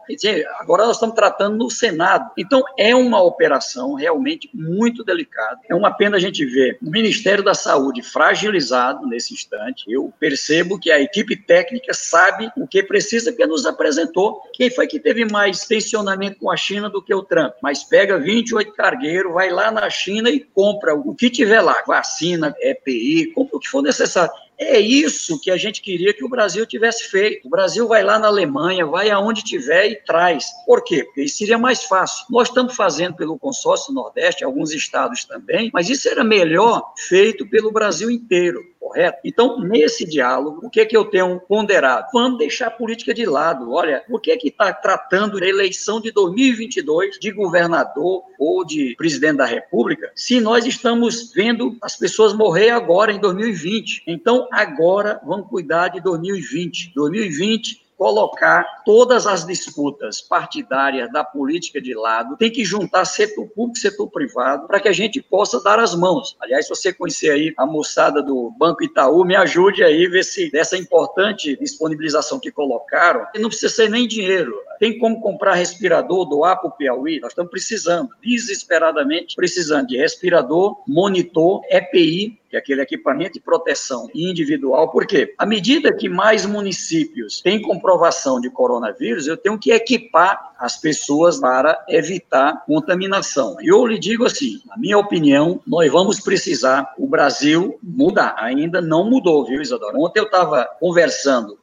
Agora 0.59 0.85
nós 0.85 0.95
estamos 0.97 1.15
tratando 1.15 1.48
no 1.49 1.69
Senado. 1.69 2.31
Então, 2.37 2.63
é 2.77 2.95
uma 2.95 3.21
operação 3.21 3.93
realmente 3.93 4.49
muito 4.53 5.03
delicada. 5.03 5.59
É 5.69 5.75
uma 5.75 5.91
pena 5.91 6.17
a 6.17 6.19
gente 6.19 6.45
ver 6.45 6.77
o 6.81 6.89
Ministério 6.89 7.43
da 7.43 7.53
Saúde 7.53 8.01
fragilizado 8.01 9.07
nesse 9.07 9.33
instante. 9.33 9.85
Eu 9.87 10.13
percebo 10.19 10.79
que 10.79 10.91
a 10.91 10.99
equipe 10.99 11.35
técnica 11.35 11.93
sabe 11.93 12.51
o 12.57 12.67
que 12.67 12.83
precisa, 12.83 13.31
porque 13.31 13.45
nos 13.45 13.65
apresentou. 13.65 14.41
Quem 14.53 14.69
foi 14.69 14.87
que 14.87 14.99
teve 14.99 15.25
mais 15.25 15.65
tensionamento 15.65 16.39
com 16.39 16.51
a 16.51 16.57
China 16.57 16.89
do 16.89 17.01
que 17.01 17.13
o 17.13 17.23
Trump? 17.23 17.53
Mas 17.61 17.83
pega 17.83 18.17
28 18.17 18.73
cargueiros, 18.73 19.33
vai 19.33 19.49
lá 19.49 19.71
na 19.71 19.89
China 19.89 20.29
e 20.29 20.39
compra 20.39 20.93
o 20.95 21.15
que 21.15 21.29
tiver 21.29 21.61
lá: 21.61 21.83
vacina, 21.85 22.53
EPI, 22.61 23.31
compra 23.33 23.57
o 23.57 23.59
que 23.59 23.67
for 23.67 23.81
necessário. 23.81 24.31
É 24.59 24.77
isso 24.77 25.39
que 25.39 25.49
a 25.49 25.55
gente 25.55 25.81
queria 25.81 26.13
que 26.13 26.25
o 26.25 26.29
Brasil 26.29 26.65
tivesse 26.65 27.09
feito. 27.09 27.47
O 27.47 27.49
Brasil 27.49 27.87
vai 27.87 28.03
lá 28.03 28.19
na 28.19 28.27
Alemanha, 28.27 28.85
vai 28.85 29.09
aonde 29.09 29.41
tiver 29.41 29.87
e 29.87 29.95
traz. 29.95 30.47
Por 30.65 30.83
quê? 30.83 31.05
Porque 31.05 31.23
isso 31.23 31.37
seria 31.37 31.57
mais 31.57 31.85
fácil. 31.85 32.25
Nós 32.29 32.49
estamos 32.49 32.75
fazendo 32.75 33.15
pelo 33.15 33.39
consórcio 33.39 33.93
Nordeste, 33.93 34.43
alguns 34.43 34.73
estados 34.73 35.23
também, 35.23 35.71
mas 35.73 35.89
isso 35.89 36.09
era 36.09 36.25
melhor 36.25 36.93
feito 36.97 37.47
pelo 37.47 37.71
Brasil 37.71 38.11
inteiro 38.11 38.61
correto? 38.89 39.19
Então, 39.23 39.59
nesse 39.59 40.05
diálogo, 40.05 40.65
o 40.65 40.69
que 40.69 40.79
é 40.79 40.85
que 40.85 40.97
eu 40.97 41.05
tenho 41.05 41.39
ponderado? 41.41 42.07
Vamos 42.11 42.39
deixar 42.39 42.67
a 42.67 42.71
política 42.71 43.13
de 43.13 43.25
lado. 43.25 43.71
Olha, 43.71 44.03
por 44.07 44.19
que 44.19 44.31
é 44.31 44.37
que 44.37 44.47
está 44.47 44.73
tratando 44.73 45.37
a 45.37 45.47
eleição 45.47 46.01
de 46.01 46.11
2022 46.11 47.19
de 47.19 47.31
governador 47.31 48.23
ou 48.39 48.65
de 48.65 48.95
presidente 48.97 49.37
da 49.37 49.45
República 49.45 50.11
se 50.15 50.39
nós 50.39 50.65
estamos 50.65 51.31
vendo 51.33 51.77
as 51.81 51.95
pessoas 51.95 52.33
morrer 52.33 52.71
agora 52.71 53.11
em 53.11 53.19
2020? 53.19 54.03
Então, 54.07 54.47
agora 54.51 55.19
vamos 55.25 55.47
cuidar 55.47 55.89
de 55.89 56.01
2020. 56.01 56.93
2020 56.95 57.89
colocar 57.99 58.65
todas 58.85 59.27
as 59.27 59.45
disputas 59.45 60.21
partidárias 60.21 61.11
da 61.11 61.21
política 61.21 61.81
de 61.81 61.93
lado, 61.93 62.37
tem 62.37 62.49
que 62.49 62.63
juntar 62.63 63.03
setor 63.03 63.45
público 63.47 63.77
e 63.77 63.81
setor 63.81 64.07
privado 64.09 64.67
para 64.67 64.79
que 64.79 64.87
a 64.87 64.93
gente 64.93 65.21
possa 65.21 65.61
dar 65.61 65.79
as 65.79 65.93
mãos. 65.93 66.37
Aliás, 66.39 66.65
se 66.65 66.69
você 66.69 66.93
conhecer 66.93 67.29
aí 67.29 67.53
a 67.57 67.65
moçada 67.65 68.23
do 68.23 68.53
Banco 68.57 68.85
Itaú, 68.85 69.25
me 69.25 69.35
ajude 69.35 69.83
aí 69.83 70.07
ver 70.07 70.23
se 70.23 70.49
dessa 70.49 70.77
importante 70.77 71.57
disponibilização 71.57 72.39
que 72.39 72.49
colocaram, 72.49 73.27
não 73.35 73.49
precisa 73.49 73.75
ser 73.75 73.89
nem 73.89 74.07
dinheiro. 74.07 74.53
Tem 74.79 74.97
como 74.97 75.19
comprar 75.19 75.55
respirador, 75.55 76.23
doar 76.23 76.57
para 76.57 76.69
o 76.69 76.71
Piauí? 76.71 77.19
Nós 77.19 77.33
estamos 77.33 77.51
precisando, 77.51 78.11
desesperadamente 78.23 79.35
precisando 79.35 79.87
de 79.87 79.97
respirador, 79.97 80.81
monitor, 80.87 81.63
EPI, 81.69 82.39
que 82.49 82.55
é 82.55 82.59
aquele 82.59 82.81
equipamento 82.81 83.33
de 83.33 83.39
proteção 83.39 84.09
individual. 84.13 84.89
Por 84.89 85.05
quê? 85.05 85.33
À 85.37 85.45
medida 85.45 85.95
que 85.95 86.09
mais 86.09 86.45
municípios 86.45 87.41
têm 87.41 87.61
comprovação 87.61 88.41
de 88.41 88.49
coronavírus, 88.49 89.27
eu 89.27 89.37
tenho 89.37 89.57
que 89.57 89.71
equipar 89.71 90.53
as 90.57 90.77
pessoas 90.77 91.39
para 91.39 91.85
evitar 91.87 92.63
contaminação. 92.65 93.55
Eu 93.61 93.85
lhe 93.85 93.99
digo 93.99 94.25
assim, 94.25 94.61
na 94.65 94.77
minha 94.77 94.97
opinião, 94.97 95.61
nós 95.65 95.91
vamos 95.91 96.19
precisar, 96.19 96.93
o 96.97 97.07
Brasil 97.07 97.79
mudar. 97.83 98.35
Ainda 98.39 98.81
não 98.81 99.09
mudou, 99.09 99.45
viu, 99.45 99.61
Isadora? 99.61 99.97
Ontem 99.97 100.19
eu 100.19 100.25
estava 100.25 100.65
conversando 100.79 101.59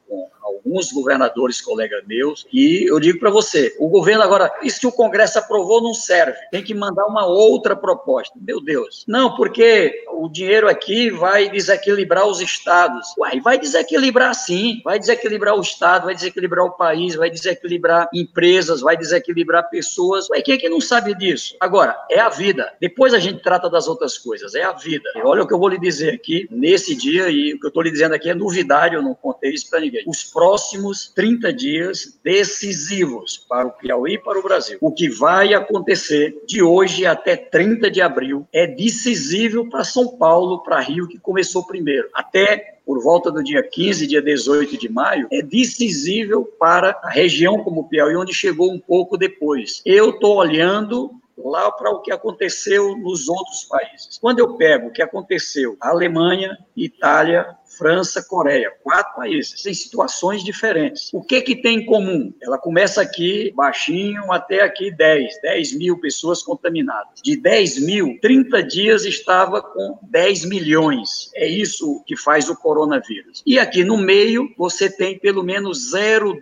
alguns 0.76 0.92
governadores, 0.92 1.60
colegas 1.60 2.04
meus, 2.06 2.46
e 2.52 2.84
eu 2.88 3.00
digo 3.00 3.18
para 3.18 3.30
você, 3.30 3.74
o 3.78 3.88
governo 3.88 4.22
agora, 4.22 4.52
isso 4.62 4.80
que 4.80 4.86
o 4.86 4.92
Congresso 4.92 5.38
aprovou 5.38 5.82
não 5.82 5.94
serve, 5.94 6.36
tem 6.50 6.62
que 6.62 6.74
mandar 6.74 7.06
uma 7.06 7.26
outra 7.26 7.74
proposta. 7.74 8.38
Meu 8.40 8.60
Deus. 8.60 9.04
Não, 9.08 9.34
porque 9.36 10.04
o 10.12 10.28
dinheiro 10.28 10.68
aqui 10.68 11.10
vai 11.10 11.48
desequilibrar 11.48 12.26
os 12.26 12.40
estados. 12.40 13.14
Uai, 13.18 13.40
vai 13.40 13.58
desequilibrar 13.58 14.34
sim, 14.34 14.80
vai 14.84 14.98
desequilibrar 14.98 15.56
o 15.56 15.60
estado, 15.60 16.04
vai 16.04 16.14
desequilibrar 16.14 16.66
o 16.66 16.72
país, 16.72 17.14
vai 17.14 17.30
desequilibrar 17.30 18.08
empresas, 18.12 18.80
vai 18.80 18.96
desequilibrar 18.96 19.70
pessoas. 19.70 20.28
Ué, 20.30 20.42
quem 20.42 20.54
é 20.54 20.58
que 20.58 20.68
não 20.68 20.80
sabe 20.80 21.14
disso? 21.14 21.56
Agora, 21.60 21.96
é 22.10 22.20
a 22.20 22.28
vida. 22.28 22.72
Depois 22.80 23.14
a 23.14 23.18
gente 23.18 23.42
trata 23.42 23.70
das 23.70 23.88
outras 23.88 24.18
coisas, 24.18 24.54
é 24.54 24.62
a 24.62 24.72
vida. 24.72 25.08
E 25.14 25.20
olha 25.20 25.42
o 25.42 25.46
que 25.46 25.54
eu 25.54 25.58
vou 25.58 25.68
lhe 25.68 25.78
dizer 25.78 26.14
aqui, 26.14 26.46
nesse 26.50 26.94
dia, 26.94 27.28
e 27.30 27.54
o 27.54 27.60
que 27.60 27.66
eu 27.66 27.68
estou 27.68 27.82
lhe 27.82 27.90
dizendo 27.90 28.14
aqui 28.14 28.28
é 28.28 28.34
novidade, 28.34 28.94
eu 28.94 29.02
não 29.02 29.14
contei 29.14 29.52
isso 29.52 29.70
para 29.70 29.80
ninguém. 29.80 30.04
Os 30.06 30.24
próximos 30.24 30.65
30 31.14 31.52
dias 31.52 32.18
decisivos 32.22 33.36
para 33.48 33.68
o 33.68 33.72
Piauí 33.72 34.14
e 34.14 34.18
para 34.18 34.38
o 34.38 34.42
Brasil. 34.42 34.78
O 34.80 34.92
que 34.92 35.08
vai 35.08 35.54
acontecer 35.54 36.36
de 36.46 36.62
hoje 36.62 37.06
até 37.06 37.36
30 37.36 37.90
de 37.90 38.00
abril 38.00 38.46
é 38.52 38.66
decisivo 38.66 39.68
para 39.68 39.84
São 39.84 40.16
Paulo, 40.16 40.62
para 40.62 40.80
Rio, 40.80 41.08
que 41.08 41.18
começou 41.18 41.66
primeiro. 41.66 42.08
Até 42.12 42.76
por 42.86 43.02
volta 43.02 43.32
do 43.32 43.42
dia 43.42 43.62
15, 43.62 44.06
dia 44.06 44.22
18 44.22 44.78
de 44.78 44.88
maio, 44.88 45.26
é 45.32 45.42
decisivo 45.42 46.44
para 46.58 46.98
a 47.02 47.10
região 47.10 47.62
como 47.64 47.80
o 47.80 47.88
Piauí, 47.88 48.16
onde 48.16 48.32
chegou 48.32 48.72
um 48.72 48.78
pouco 48.78 49.16
depois. 49.16 49.82
Eu 49.84 50.10
estou 50.10 50.36
olhando 50.36 51.10
lá 51.36 51.70
para 51.70 51.90
o 51.90 52.00
que 52.00 52.12
aconteceu 52.12 52.96
nos 52.96 53.28
outros 53.28 53.64
países. 53.64 54.18
Quando 54.18 54.38
eu 54.38 54.54
pego 54.54 54.88
o 54.88 54.92
que 54.92 55.02
aconteceu 55.02 55.76
Alemanha, 55.80 56.56
Itália, 56.76 57.56
França, 57.76 58.22
Coreia, 58.22 58.72
quatro 58.82 59.14
países, 59.16 59.64
em 59.66 59.74
situações 59.74 60.42
diferentes. 60.42 61.10
O 61.12 61.22
que 61.22 61.40
que 61.40 61.56
tem 61.56 61.78
em 61.78 61.86
comum? 61.86 62.32
Ela 62.42 62.58
começa 62.58 63.00
aqui 63.02 63.52
baixinho 63.54 64.32
até 64.32 64.62
aqui 64.62 64.90
10, 64.90 65.40
10 65.42 65.76
mil 65.76 66.00
pessoas 66.00 66.42
contaminadas. 66.42 67.20
De 67.22 67.36
10 67.36 67.80
mil, 67.80 68.18
30 68.20 68.62
dias 68.62 69.04
estava 69.04 69.62
com 69.62 69.98
10 70.02 70.44
milhões. 70.46 71.30
É 71.34 71.46
isso 71.46 72.02
que 72.06 72.16
faz 72.16 72.48
o 72.48 72.56
coronavírus. 72.56 73.42
E 73.46 73.58
aqui 73.58 73.84
no 73.84 73.96
meio, 73.96 74.52
você 74.56 74.90
tem 74.90 75.18
pelo 75.18 75.42
menos 75.42 75.92
0,2, 75.94 76.40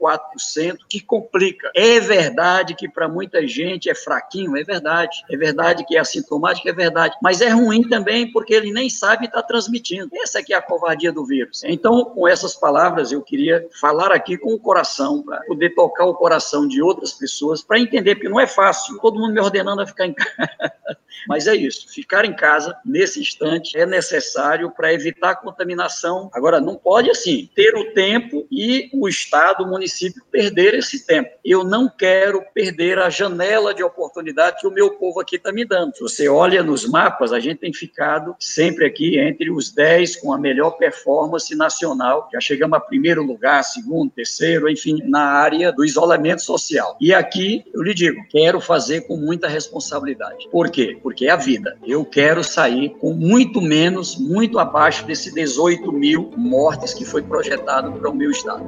0,4% 0.00 0.78
que 0.88 1.00
complica. 1.00 1.70
É 1.74 2.00
verdade 2.00 2.74
que 2.74 2.88
para 2.88 3.08
muita 3.08 3.46
gente 3.46 3.90
é 3.90 3.94
fraquinho, 3.94 4.56
é 4.56 4.64
verdade. 4.64 5.22
É 5.30 5.36
verdade 5.36 5.84
que 5.86 5.96
é 5.96 6.00
assintomático, 6.00 6.68
é 6.68 6.72
verdade. 6.72 7.16
Mas 7.22 7.40
é 7.40 7.48
ruim 7.48 7.88
também 7.88 8.30
porque 8.30 8.54
ele 8.54 8.72
nem 8.72 8.88
sabe 8.88 9.26
estar 9.26 9.42
tá 9.42 9.46
transmitindo. 9.46 10.10
Essa 10.14 10.38
aqui 10.38 10.51
é 10.52 10.56
a 10.56 10.62
covardia 10.62 11.12
do 11.12 11.24
vírus. 11.24 11.62
Então, 11.64 12.04
com 12.04 12.26
essas 12.26 12.54
palavras, 12.54 13.12
eu 13.12 13.22
queria 13.22 13.66
falar 13.80 14.12
aqui 14.12 14.36
com 14.36 14.52
o 14.54 14.58
coração, 14.58 15.22
para 15.22 15.40
poder 15.42 15.70
tocar 15.70 16.04
o 16.06 16.14
coração 16.14 16.66
de 16.66 16.82
outras 16.82 17.12
pessoas, 17.12 17.62
para 17.62 17.78
entender, 17.78 18.16
porque 18.16 18.28
não 18.28 18.40
é 18.40 18.46
fácil, 18.46 18.98
todo 18.98 19.18
mundo 19.18 19.34
me 19.34 19.40
ordenando 19.40 19.82
a 19.82 19.86
ficar 19.86 20.06
em 20.06 20.14
casa. 20.14 20.32
Mas 21.28 21.46
é 21.46 21.54
isso, 21.54 21.88
ficar 21.88 22.24
em 22.24 22.34
casa 22.34 22.76
nesse 22.84 23.20
instante 23.20 23.78
é 23.78 23.86
necessário 23.86 24.70
para 24.70 24.92
evitar 24.92 25.30
a 25.30 25.36
contaminação. 25.36 26.30
Agora, 26.32 26.60
não 26.60 26.76
pode, 26.76 27.10
assim, 27.10 27.48
ter 27.54 27.74
o 27.76 27.92
tempo 27.92 28.46
e 28.50 28.90
o 28.92 29.08
Estado, 29.08 29.64
o 29.64 29.68
município, 29.68 30.22
perder 30.30 30.74
esse 30.74 31.06
tempo. 31.06 31.30
Eu 31.44 31.64
não 31.64 31.88
quero 31.88 32.42
perder 32.52 32.98
a 32.98 33.10
janela 33.10 33.74
de 33.74 33.82
oportunidade 33.82 34.60
que 34.60 34.66
o 34.66 34.70
meu 34.70 34.98
povo 34.98 35.20
aqui 35.20 35.36
está 35.36 35.52
me 35.52 35.64
dando. 35.64 35.94
Se 35.94 36.00
você 36.00 36.28
olha 36.28 36.62
nos 36.62 36.88
mapas, 36.88 37.32
a 37.32 37.40
gente 37.40 37.58
tem 37.58 37.72
ficado 37.72 38.34
sempre 38.38 38.84
aqui 38.86 39.18
entre 39.18 39.50
os 39.50 39.70
10 39.70 40.16
com 40.16 40.31
a 40.32 40.38
melhor 40.38 40.72
performance 40.72 41.54
nacional. 41.54 42.28
Já 42.32 42.40
chegamos 42.40 42.76
a 42.76 42.80
primeiro 42.80 43.22
lugar, 43.22 43.62
segundo, 43.62 44.10
terceiro, 44.10 44.68
enfim, 44.68 44.98
na 45.04 45.22
área 45.22 45.72
do 45.72 45.84
isolamento 45.84 46.42
social. 46.42 46.96
E 47.00 47.12
aqui, 47.12 47.64
eu 47.72 47.82
lhe 47.82 47.94
digo, 47.94 48.22
quero 48.28 48.60
fazer 48.60 49.02
com 49.02 49.16
muita 49.16 49.48
responsabilidade. 49.48 50.48
Por 50.50 50.70
quê? 50.70 50.98
Porque 51.02 51.26
é 51.26 51.30
a 51.30 51.36
vida. 51.36 51.76
Eu 51.86 52.04
quero 52.04 52.42
sair 52.42 52.90
com 53.00 53.12
muito 53.12 53.60
menos, 53.60 54.16
muito 54.16 54.58
abaixo 54.58 55.06
desse 55.06 55.32
18 55.34 55.90
mil 55.92 56.30
mortes 56.36 56.94
que 56.94 57.04
foi 57.04 57.22
projetado 57.22 57.92
para 57.92 58.10
o 58.10 58.14
meu 58.14 58.30
estado. 58.30 58.64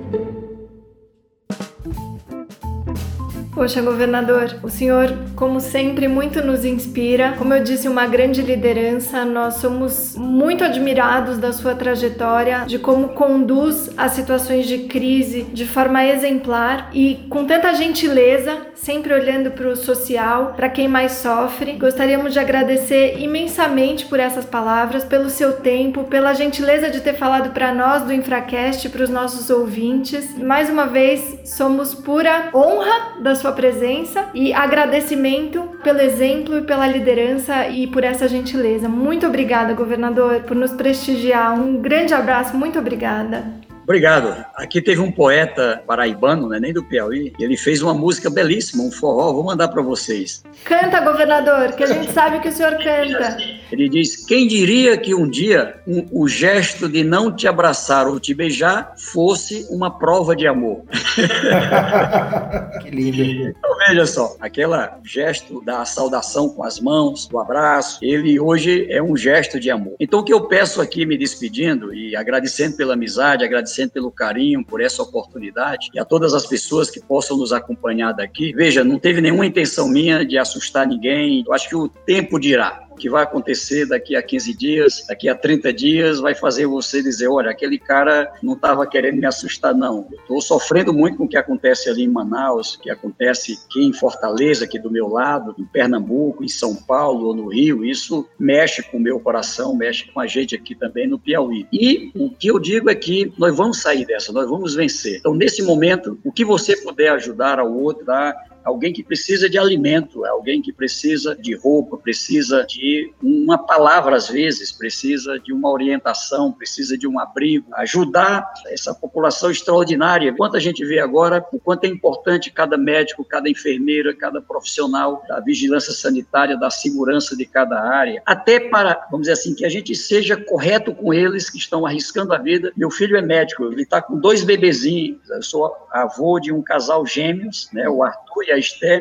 Poxa, 3.55 3.81
governador, 3.81 4.57
o 4.65 4.69
senhor, 4.69 5.17
como 5.37 5.61
sempre, 5.61 6.09
muito 6.09 6.45
nos 6.45 6.65
inspira. 6.65 7.35
Como 7.39 7.55
eu 7.55 7.63
disse, 7.63 7.87
uma 7.87 8.05
grande 8.05 8.43
liderança. 8.43 9.25
Nós 9.25 9.55
somos 9.55 10.17
muito 10.17 10.65
admirados 10.65 11.39
da 11.39 11.53
sua 11.53 11.73
trajetória, 11.73 12.65
de 12.67 12.81
como 12.81 13.11
conduz 13.11 13.91
as 13.97 14.11
situações 14.11 14.67
de 14.67 14.79
crise 14.79 15.43
de 15.53 15.65
forma 15.67 16.05
exemplar 16.05 16.91
e 16.93 17.27
com 17.31 17.45
tanta 17.45 17.73
gentileza, 17.75 18.59
sempre 18.75 19.15
olhando 19.15 19.53
para 19.53 19.69
o 19.69 19.77
social, 19.77 20.55
para 20.57 20.69
quem 20.69 20.89
mais 20.89 21.13
sofre. 21.13 21.75
Gostaríamos 21.75 22.33
de 22.33 22.41
agradecer 22.41 23.21
imensamente 23.21 24.07
por 24.07 24.19
essas 24.19 24.45
palavras, 24.45 25.05
pelo 25.05 25.31
seu 25.31 25.53
tempo, 25.53 26.03
pela 26.05 26.35
gentileza 26.35 26.91
de 26.91 27.01
ter 27.01 27.15
falado 27.15 27.51
para 27.51 27.73
nós 27.73 28.03
do 28.03 28.13
Infracast, 28.13 28.89
para 28.89 29.05
os 29.05 29.11
nossos 29.11 29.49
ouvintes. 29.49 30.37
Mais 30.39 30.69
uma 30.69 30.87
vez, 30.87 31.39
somos 31.45 31.95
pura 31.95 32.51
honra 32.53 33.21
da 33.21 33.44
sua 33.45 33.53
presença 33.53 34.31
e 34.33 34.55
agradecimento 34.55 35.63
pelo 35.83 36.01
exemplo 36.01 36.57
e 36.57 36.63
pela 36.63 36.87
liderança 36.87 37.69
e 37.69 37.87
por 37.87 38.03
essa 38.03 38.27
gentileza. 38.27 38.89
Muito 38.89 39.27
obrigada, 39.27 39.75
governador, 39.75 40.41
por 40.45 40.57
nos 40.57 40.73
prestigiar. 40.73 41.53
Um 41.53 41.77
grande 41.77 42.15
abraço, 42.15 42.57
muito 42.57 42.79
obrigada. 42.79 43.45
Obrigado. 43.83 44.43
Aqui 44.57 44.81
teve 44.81 45.03
um 45.03 45.13
poeta 45.13 45.83
paraibano, 45.87 46.49
né, 46.49 46.59
nem 46.59 46.73
do 46.73 46.83
Piauí, 46.83 47.35
e 47.39 47.45
ele 47.45 47.55
fez 47.55 47.83
uma 47.83 47.93
música 47.93 48.31
belíssima, 48.31 48.83
um 48.83 48.91
forró, 48.91 49.35
vou 49.35 49.45
mandar 49.45 49.69
para 49.69 49.83
vocês. 49.83 50.43
Canta, 50.65 51.01
governador, 51.01 51.73
que 51.73 51.85
a 51.85 51.87
gente 51.87 52.11
sabe 52.13 52.41
que 52.41 52.49
o 52.49 52.53
senhor 52.53 52.79
canta. 52.79 53.37
Ele 53.75 53.89
diz: 53.89 54.25
Quem 54.25 54.47
diria 54.47 54.97
que 54.97 55.15
um 55.15 55.29
dia 55.29 55.81
um, 55.87 56.07
o 56.13 56.29
gesto 56.29 56.89
de 56.89 57.03
não 57.03 57.35
te 57.35 57.49
abraçar 57.49 58.07
ou 58.07 58.21
te 58.21 58.33
beijar 58.33 58.95
fosse 58.97 59.67
uma 59.69 59.91
prova 59.99 60.37
de 60.37 60.47
amor? 60.47 60.85
que 62.81 62.91
lindo. 62.91 63.49
Então 63.49 63.77
veja 63.89 64.07
só, 64.07 64.37
aquele 64.41 64.75
gesto 65.03 65.61
da 65.65 65.85
saudação 65.85 66.49
com 66.49 66.63
as 66.63 66.79
mãos, 66.79 67.27
do 67.27 67.39
abraço, 67.39 67.99
ele 68.01 68.39
hoje 68.39 68.87
é 68.89 69.03
um 69.03 69.17
gesto 69.17 69.59
de 69.59 69.71
amor. 69.71 69.97
Então 69.99 70.21
o 70.21 70.25
que 70.25 70.33
eu 70.33 70.43
peço 70.43 70.81
aqui, 70.81 71.05
me 71.05 71.19
despedindo 71.19 71.93
e 71.93 72.15
agradecendo 72.15 72.77
pela 72.77 72.95
amizade, 72.95 73.45
agradecendo 73.45 73.91
pelo 73.91 74.11
carinho, 74.11 74.65
por 74.65 74.81
essa 74.81 75.03
oportunidade 75.03 75.91
e 75.93 75.99
a 75.99 76.05
todas 76.05 76.33
as 76.33 76.47
pessoas 76.47 76.91
que 76.91 77.01
possam 77.01 77.37
nos 77.37 77.53
acompanhar 77.53 78.13
daqui. 78.13 78.53
Veja, 78.53 78.85
não 78.85 79.01
teve 79.01 79.21
nenhuma 79.21 79.45
intenção 79.45 79.89
minha 79.89 80.25
de 80.25 80.39
assustar 80.39 80.87
ninguém. 80.87 81.43
Eu 81.45 81.53
acho 81.53 81.69
que 81.69 81.77
o 81.77 81.89
tempo 81.89 82.39
dirá 82.39 82.84
o 82.95 82.97
que 82.97 83.11
vai 83.11 83.25
acontecer 83.25 83.87
daqui 83.87 84.15
a 84.15 84.23
15 84.23 84.57
dias, 84.57 85.05
daqui 85.09 85.29
a 85.29 85.35
30 85.35 85.73
dias, 85.73 86.21
vai 86.21 86.35
fazer 86.35 86.67
você 86.67 87.03
dizer: 87.03 87.29
olha, 87.29 87.51
aquele 87.51 87.79
cara 87.79 88.33
não 88.43 88.55
estava 88.55 88.87
querendo 88.87 89.19
me 89.19 89.27
assustar, 89.27 89.75
não. 89.75 90.07
Estou 90.13 90.41
sofrendo 90.41 90.93
muito 90.93 91.19
com 91.19 91.25
o 91.25 91.29
que 91.29 91.37
acontece 91.37 91.91
ali 91.91 92.05
em 92.05 92.09
Manaus, 92.09 92.77
que 92.77 92.89
acontece 92.89 93.59
aqui 93.67 93.85
em 93.85 93.93
Fortaleza, 93.93 94.65
aqui 94.65 94.79
do 94.79 94.91
meu 94.91 95.09
lado, 95.09 95.55
em 95.59 95.65
Pernambuco, 95.65 96.45
em 96.45 96.49
São 96.49 96.75
Paulo 96.77 97.27
ou 97.27 97.35
no 97.35 97.49
Rio. 97.49 97.85
Isso 97.85 98.27
mexe 98.39 98.83
com 98.83 98.99
o 98.99 99.01
meu 99.01 99.19
coração, 99.19 99.75
mexe 99.75 100.11
com 100.13 100.21
a 100.21 100.27
gente 100.27 100.55
aqui 100.55 100.75
também 100.75 101.09
no 101.09 101.19
Piauí. 101.19 101.67
E 101.73 102.13
o 102.15 102.31
que 102.31 102.49
eu 102.49 102.61
digo 102.61 102.89
é 102.89 102.95
que 102.95 103.33
nós 103.37 103.55
vamos 103.57 103.83
sair 103.83 104.07
dessa, 104.07 104.33
nós 104.33 104.49
vamos 104.49 104.75
vencer. 104.75 105.19
Então, 105.19 105.35
nesse 105.35 105.63
momento, 105.63 106.19
o 106.25 106.31
que 106.31 106.45
você 106.45 106.77
puder 106.77 107.11
ajudar 107.11 107.59
ao 107.59 107.73
outro, 107.73 108.05
tá? 108.05 108.35
Alguém 108.65 108.93
que 108.93 109.03
precisa 109.03 109.49
de 109.49 109.59
alimento, 109.59 110.25
é 110.25 110.31
alguém 110.31 110.63
que 110.63 110.73
precisa 110.73 111.37
de 111.37 111.55
roupa, 111.55 111.97
precisa 111.97 112.65
de 112.67 113.13
uma 113.23 113.59
palavra 113.59 114.17
às 114.17 114.29
vezes, 114.29 114.73
precisa 114.73 115.39
de 115.39 115.53
uma 115.53 115.71
orientação, 115.71 116.53
precisa 116.53 116.97
de 116.97 117.07
um 117.07 117.19
abrigo, 117.19 117.67
ajudar 117.75 118.53
essa 118.69 118.95
população 118.95 119.51
extraordinária. 119.51 120.35
Quanto 120.35 120.57
a 120.57 120.61
gente 120.61 120.85
vê 120.85 120.99
agora, 120.99 121.45
o 121.53 121.59
quanto 121.59 121.85
é 121.85 121.89
importante 121.89 122.51
cada 122.51 122.77
médico, 122.77 123.25
cada 123.25 123.49
enfermeira, 123.49 124.15
cada 124.15 124.41
profissional 124.41 125.23
da 125.29 125.41
vigilância 125.41 125.93
sanitária, 125.93 126.57
da 126.57 126.71
segurança 126.71 127.37
de 127.37 127.45
cada 127.45 127.81
área, 127.81 128.23
até 128.25 128.59
para, 128.59 129.07
vamos 129.11 129.27
dizer 129.27 129.33
assim, 129.33 129.55
que 129.55 129.65
a 129.65 129.69
gente 129.69 129.95
seja 129.95 130.37
correto 130.37 130.95
com 130.95 131.13
eles 131.13 131.51
que 131.51 131.59
estão 131.59 131.87
arriscando 131.87 132.33
a 132.33 132.39
vida. 132.39 132.73
Meu 132.77 132.91
filho 132.91 133.17
é 133.17 133.23
médico, 133.23 133.65
ele 133.65 133.83
está 133.83 134.01
com 134.01 134.19
dois 134.19 134.43
bebezinhos, 134.43 135.29
eu 135.29 135.43
sou 135.43 135.75
avô 135.91 136.41
de 136.41 136.53
um 136.53 136.63
casal 136.63 137.07
gêmeos, 137.07 137.69
né, 137.73 137.89
o 137.89 138.03
Arthur 138.03 138.45
e 138.49 138.53
a 138.55 138.59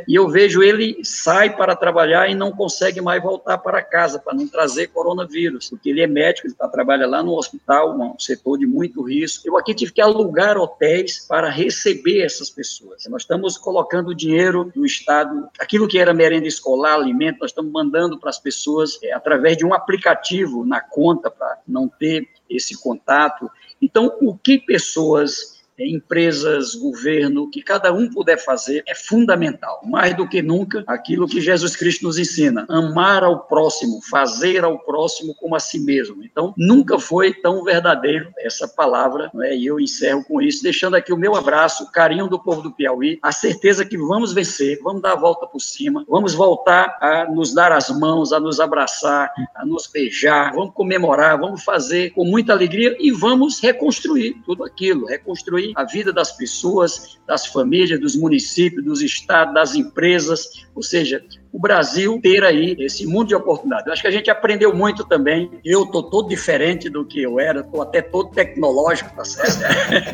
e 0.08 0.16
eu 0.16 0.28
vejo 0.28 0.62
ele 0.62 1.00
sai 1.04 1.56
para 1.56 1.76
trabalhar 1.76 2.30
e 2.30 2.36
não 2.36 2.52
consegue 2.52 3.02
mais 3.02 3.22
voltar 3.22 3.58
para 3.58 3.82
casa 3.82 4.20
para 4.20 4.34
não 4.34 4.48
trazer 4.48 4.88
coronavírus, 4.88 5.70
porque 5.70 5.89
ele 5.89 6.02
é 6.02 6.08
médico, 6.08 6.48
ele 6.48 6.56
tá, 6.56 6.68
trabalha 6.68 7.08
lá 7.08 7.24
no 7.24 7.38
hospital, 7.38 7.98
um 7.98 8.20
setor 8.20 8.58
de 8.58 8.66
muito 8.66 9.02
risco. 9.02 9.48
Eu 9.48 9.58
aqui 9.58 9.74
tive 9.74 9.92
que 9.92 10.02
alugar 10.02 10.58
hotéis 10.58 11.26
para 11.28 11.50
receber 11.50 12.22
essas 12.22 12.50
pessoas. 12.50 13.06
Nós 13.10 13.24
estamos 13.24 13.58
colocando 13.58 14.16
dinheiro 14.16 14.72
do 14.76 14.86
Estado, 14.86 15.48
aquilo 15.60 15.88
que 15.88 16.00
era 16.00 16.13
merenda 16.13 16.48
escolar, 16.48 16.96
alimento, 16.96 17.39
nós 17.42 17.52
estamos 17.52 17.72
mandando 17.72 18.20
para 18.20 18.30
as 18.30 18.39
pessoas 18.39 19.00
é, 19.04 19.13
através 19.13 19.58
de 19.58 19.66
um 19.66 19.74
aplicativo 19.74 20.66
na 20.66 20.82
conta 20.82 21.30
para 21.30 21.60
não 21.68 21.88
ter 21.88 22.28
esse 22.50 22.80
contato. 22.82 23.50
Então, 23.82 24.18
o 24.22 24.38
que 24.38 24.58
pessoas 24.58 25.53
empresas, 25.79 26.75
governo, 26.75 27.49
que 27.49 27.62
cada 27.62 27.91
um 27.93 28.09
puder 28.09 28.38
fazer 28.38 28.83
é 28.88 28.95
fundamental. 28.95 29.81
Mais 29.86 30.15
do 30.15 30.27
que 30.27 30.41
nunca, 30.41 30.83
aquilo 30.88 31.27
que 31.27 31.41
Jesus 31.41 31.75
Cristo 31.75 32.03
nos 32.03 32.17
ensina: 32.17 32.65
amar 32.69 33.23
ao 33.23 33.39
próximo, 33.45 33.99
fazer 34.09 34.63
ao 34.63 34.79
próximo 34.79 35.36
como 35.36 35.55
a 35.55 35.59
si 35.59 35.79
mesmo. 35.79 36.23
Então, 36.23 36.53
nunca 36.57 36.99
foi 36.99 37.33
tão 37.33 37.63
verdadeiro 37.63 38.31
essa 38.38 38.67
palavra, 38.67 39.29
né? 39.33 39.55
e 39.55 39.65
eu 39.65 39.79
encerro 39.79 40.23
com 40.23 40.41
isso, 40.41 40.63
deixando 40.63 40.95
aqui 40.95 41.12
o 41.12 41.17
meu 41.17 41.36
abraço, 41.36 41.83
o 41.83 41.91
carinho 41.91 42.27
do 42.27 42.39
povo 42.39 42.62
do 42.62 42.71
Piauí, 42.71 43.19
a 43.21 43.31
certeza 43.31 43.86
que 43.86 43.97
vamos 43.97 44.33
vencer, 44.33 44.79
vamos 44.83 45.01
dar 45.01 45.13
a 45.13 45.19
volta 45.19 45.47
por 45.47 45.59
cima, 45.59 46.05
vamos 46.07 46.33
voltar 46.33 46.97
a 47.01 47.25
nos 47.31 47.53
dar 47.53 47.71
as 47.71 47.89
mãos, 47.89 48.31
a 48.33 48.39
nos 48.39 48.59
abraçar, 48.59 49.31
a 49.55 49.65
nos 49.65 49.88
beijar, 49.88 50.53
vamos 50.53 50.73
comemorar, 50.73 51.39
vamos 51.39 51.63
fazer 51.63 52.12
com 52.12 52.25
muita 52.25 52.53
alegria 52.53 52.95
e 52.99 53.12
vamos 53.12 53.59
reconstruir 53.59 54.41
tudo 54.45 54.63
aquilo, 54.63 55.05
reconstruir 55.05 55.62
a 55.76 55.84
vida 55.84 56.12
das 56.12 56.32
pessoas, 56.32 57.19
das 57.28 57.45
famílias, 57.45 57.99
dos 57.99 58.15
municípios, 58.15 58.84
dos 58.84 59.02
estados, 59.02 59.54
das 59.54 59.76
empresas, 59.76 60.65
ou 60.76 60.82
seja, 60.84 61.23
o 61.52 61.60
Brasil 61.60 62.19
ter 62.21 62.43
aí 62.43 62.76
esse 62.80 63.06
mundo 63.06 63.28
de 63.28 63.36
oportunidades. 63.36 63.86
Eu 63.86 63.93
acho 63.93 64.02
que 64.02 64.08
a 64.08 64.12
gente 64.12 64.32
aprendeu 64.32 64.76
muito 64.76 65.04
também. 65.06 65.52
Eu 65.63 65.84
estou 65.84 66.10
todo 66.10 66.28
diferente 66.28 66.89
do 66.89 67.06
que 67.06 67.21
eu 67.21 67.39
era, 67.39 67.60
estou 67.60 67.82
até 67.82 68.02
todo 68.02 68.32
tecnológico, 68.32 69.15
tá 69.15 69.23
certo? 69.23 69.62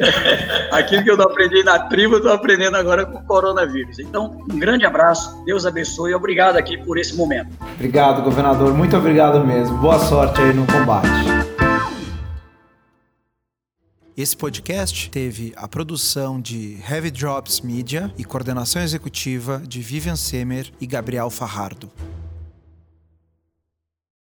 Aquilo 0.72 1.04
que 1.04 1.12
eu 1.12 1.18
não 1.18 1.26
aprendi 1.26 1.64
na 1.64 1.80
tribo, 1.80 2.18
estou 2.18 2.34
aprendendo 2.34 2.76
agora 2.76 3.06
com 3.06 3.20
o 3.20 3.26
coronavírus. 3.26 4.00
Então, 4.00 4.38
um 4.52 4.60
grande 4.60 4.86
abraço, 4.86 5.44
Deus 5.46 5.66
abençoe 5.66 6.12
e 6.12 6.16
obrigado 6.16 6.58
aqui 6.58 6.78
por 6.78 6.98
esse 6.98 7.16
momento. 7.16 7.50
Obrigado, 7.76 8.22
governador, 8.22 8.74
muito 8.74 8.98
obrigado 8.98 9.46
mesmo. 9.46 9.78
Boa 9.78 10.00
sorte 10.00 10.42
aí 10.42 10.54
no 10.54 10.68
combate. 10.68 11.49
Esse 14.20 14.36
podcast 14.36 15.10
teve 15.10 15.54
a 15.56 15.66
produção 15.66 16.42
de 16.42 16.78
Heavy 16.86 17.10
Drops 17.10 17.62
Media 17.62 18.14
e 18.18 18.26
coordenação 18.26 18.82
executiva 18.82 19.64
de 19.66 19.80
Vivian 19.80 20.18
Semer 20.18 20.70
e 20.82 20.86
Gabriel 20.86 21.30
Farrardo. 21.30 21.90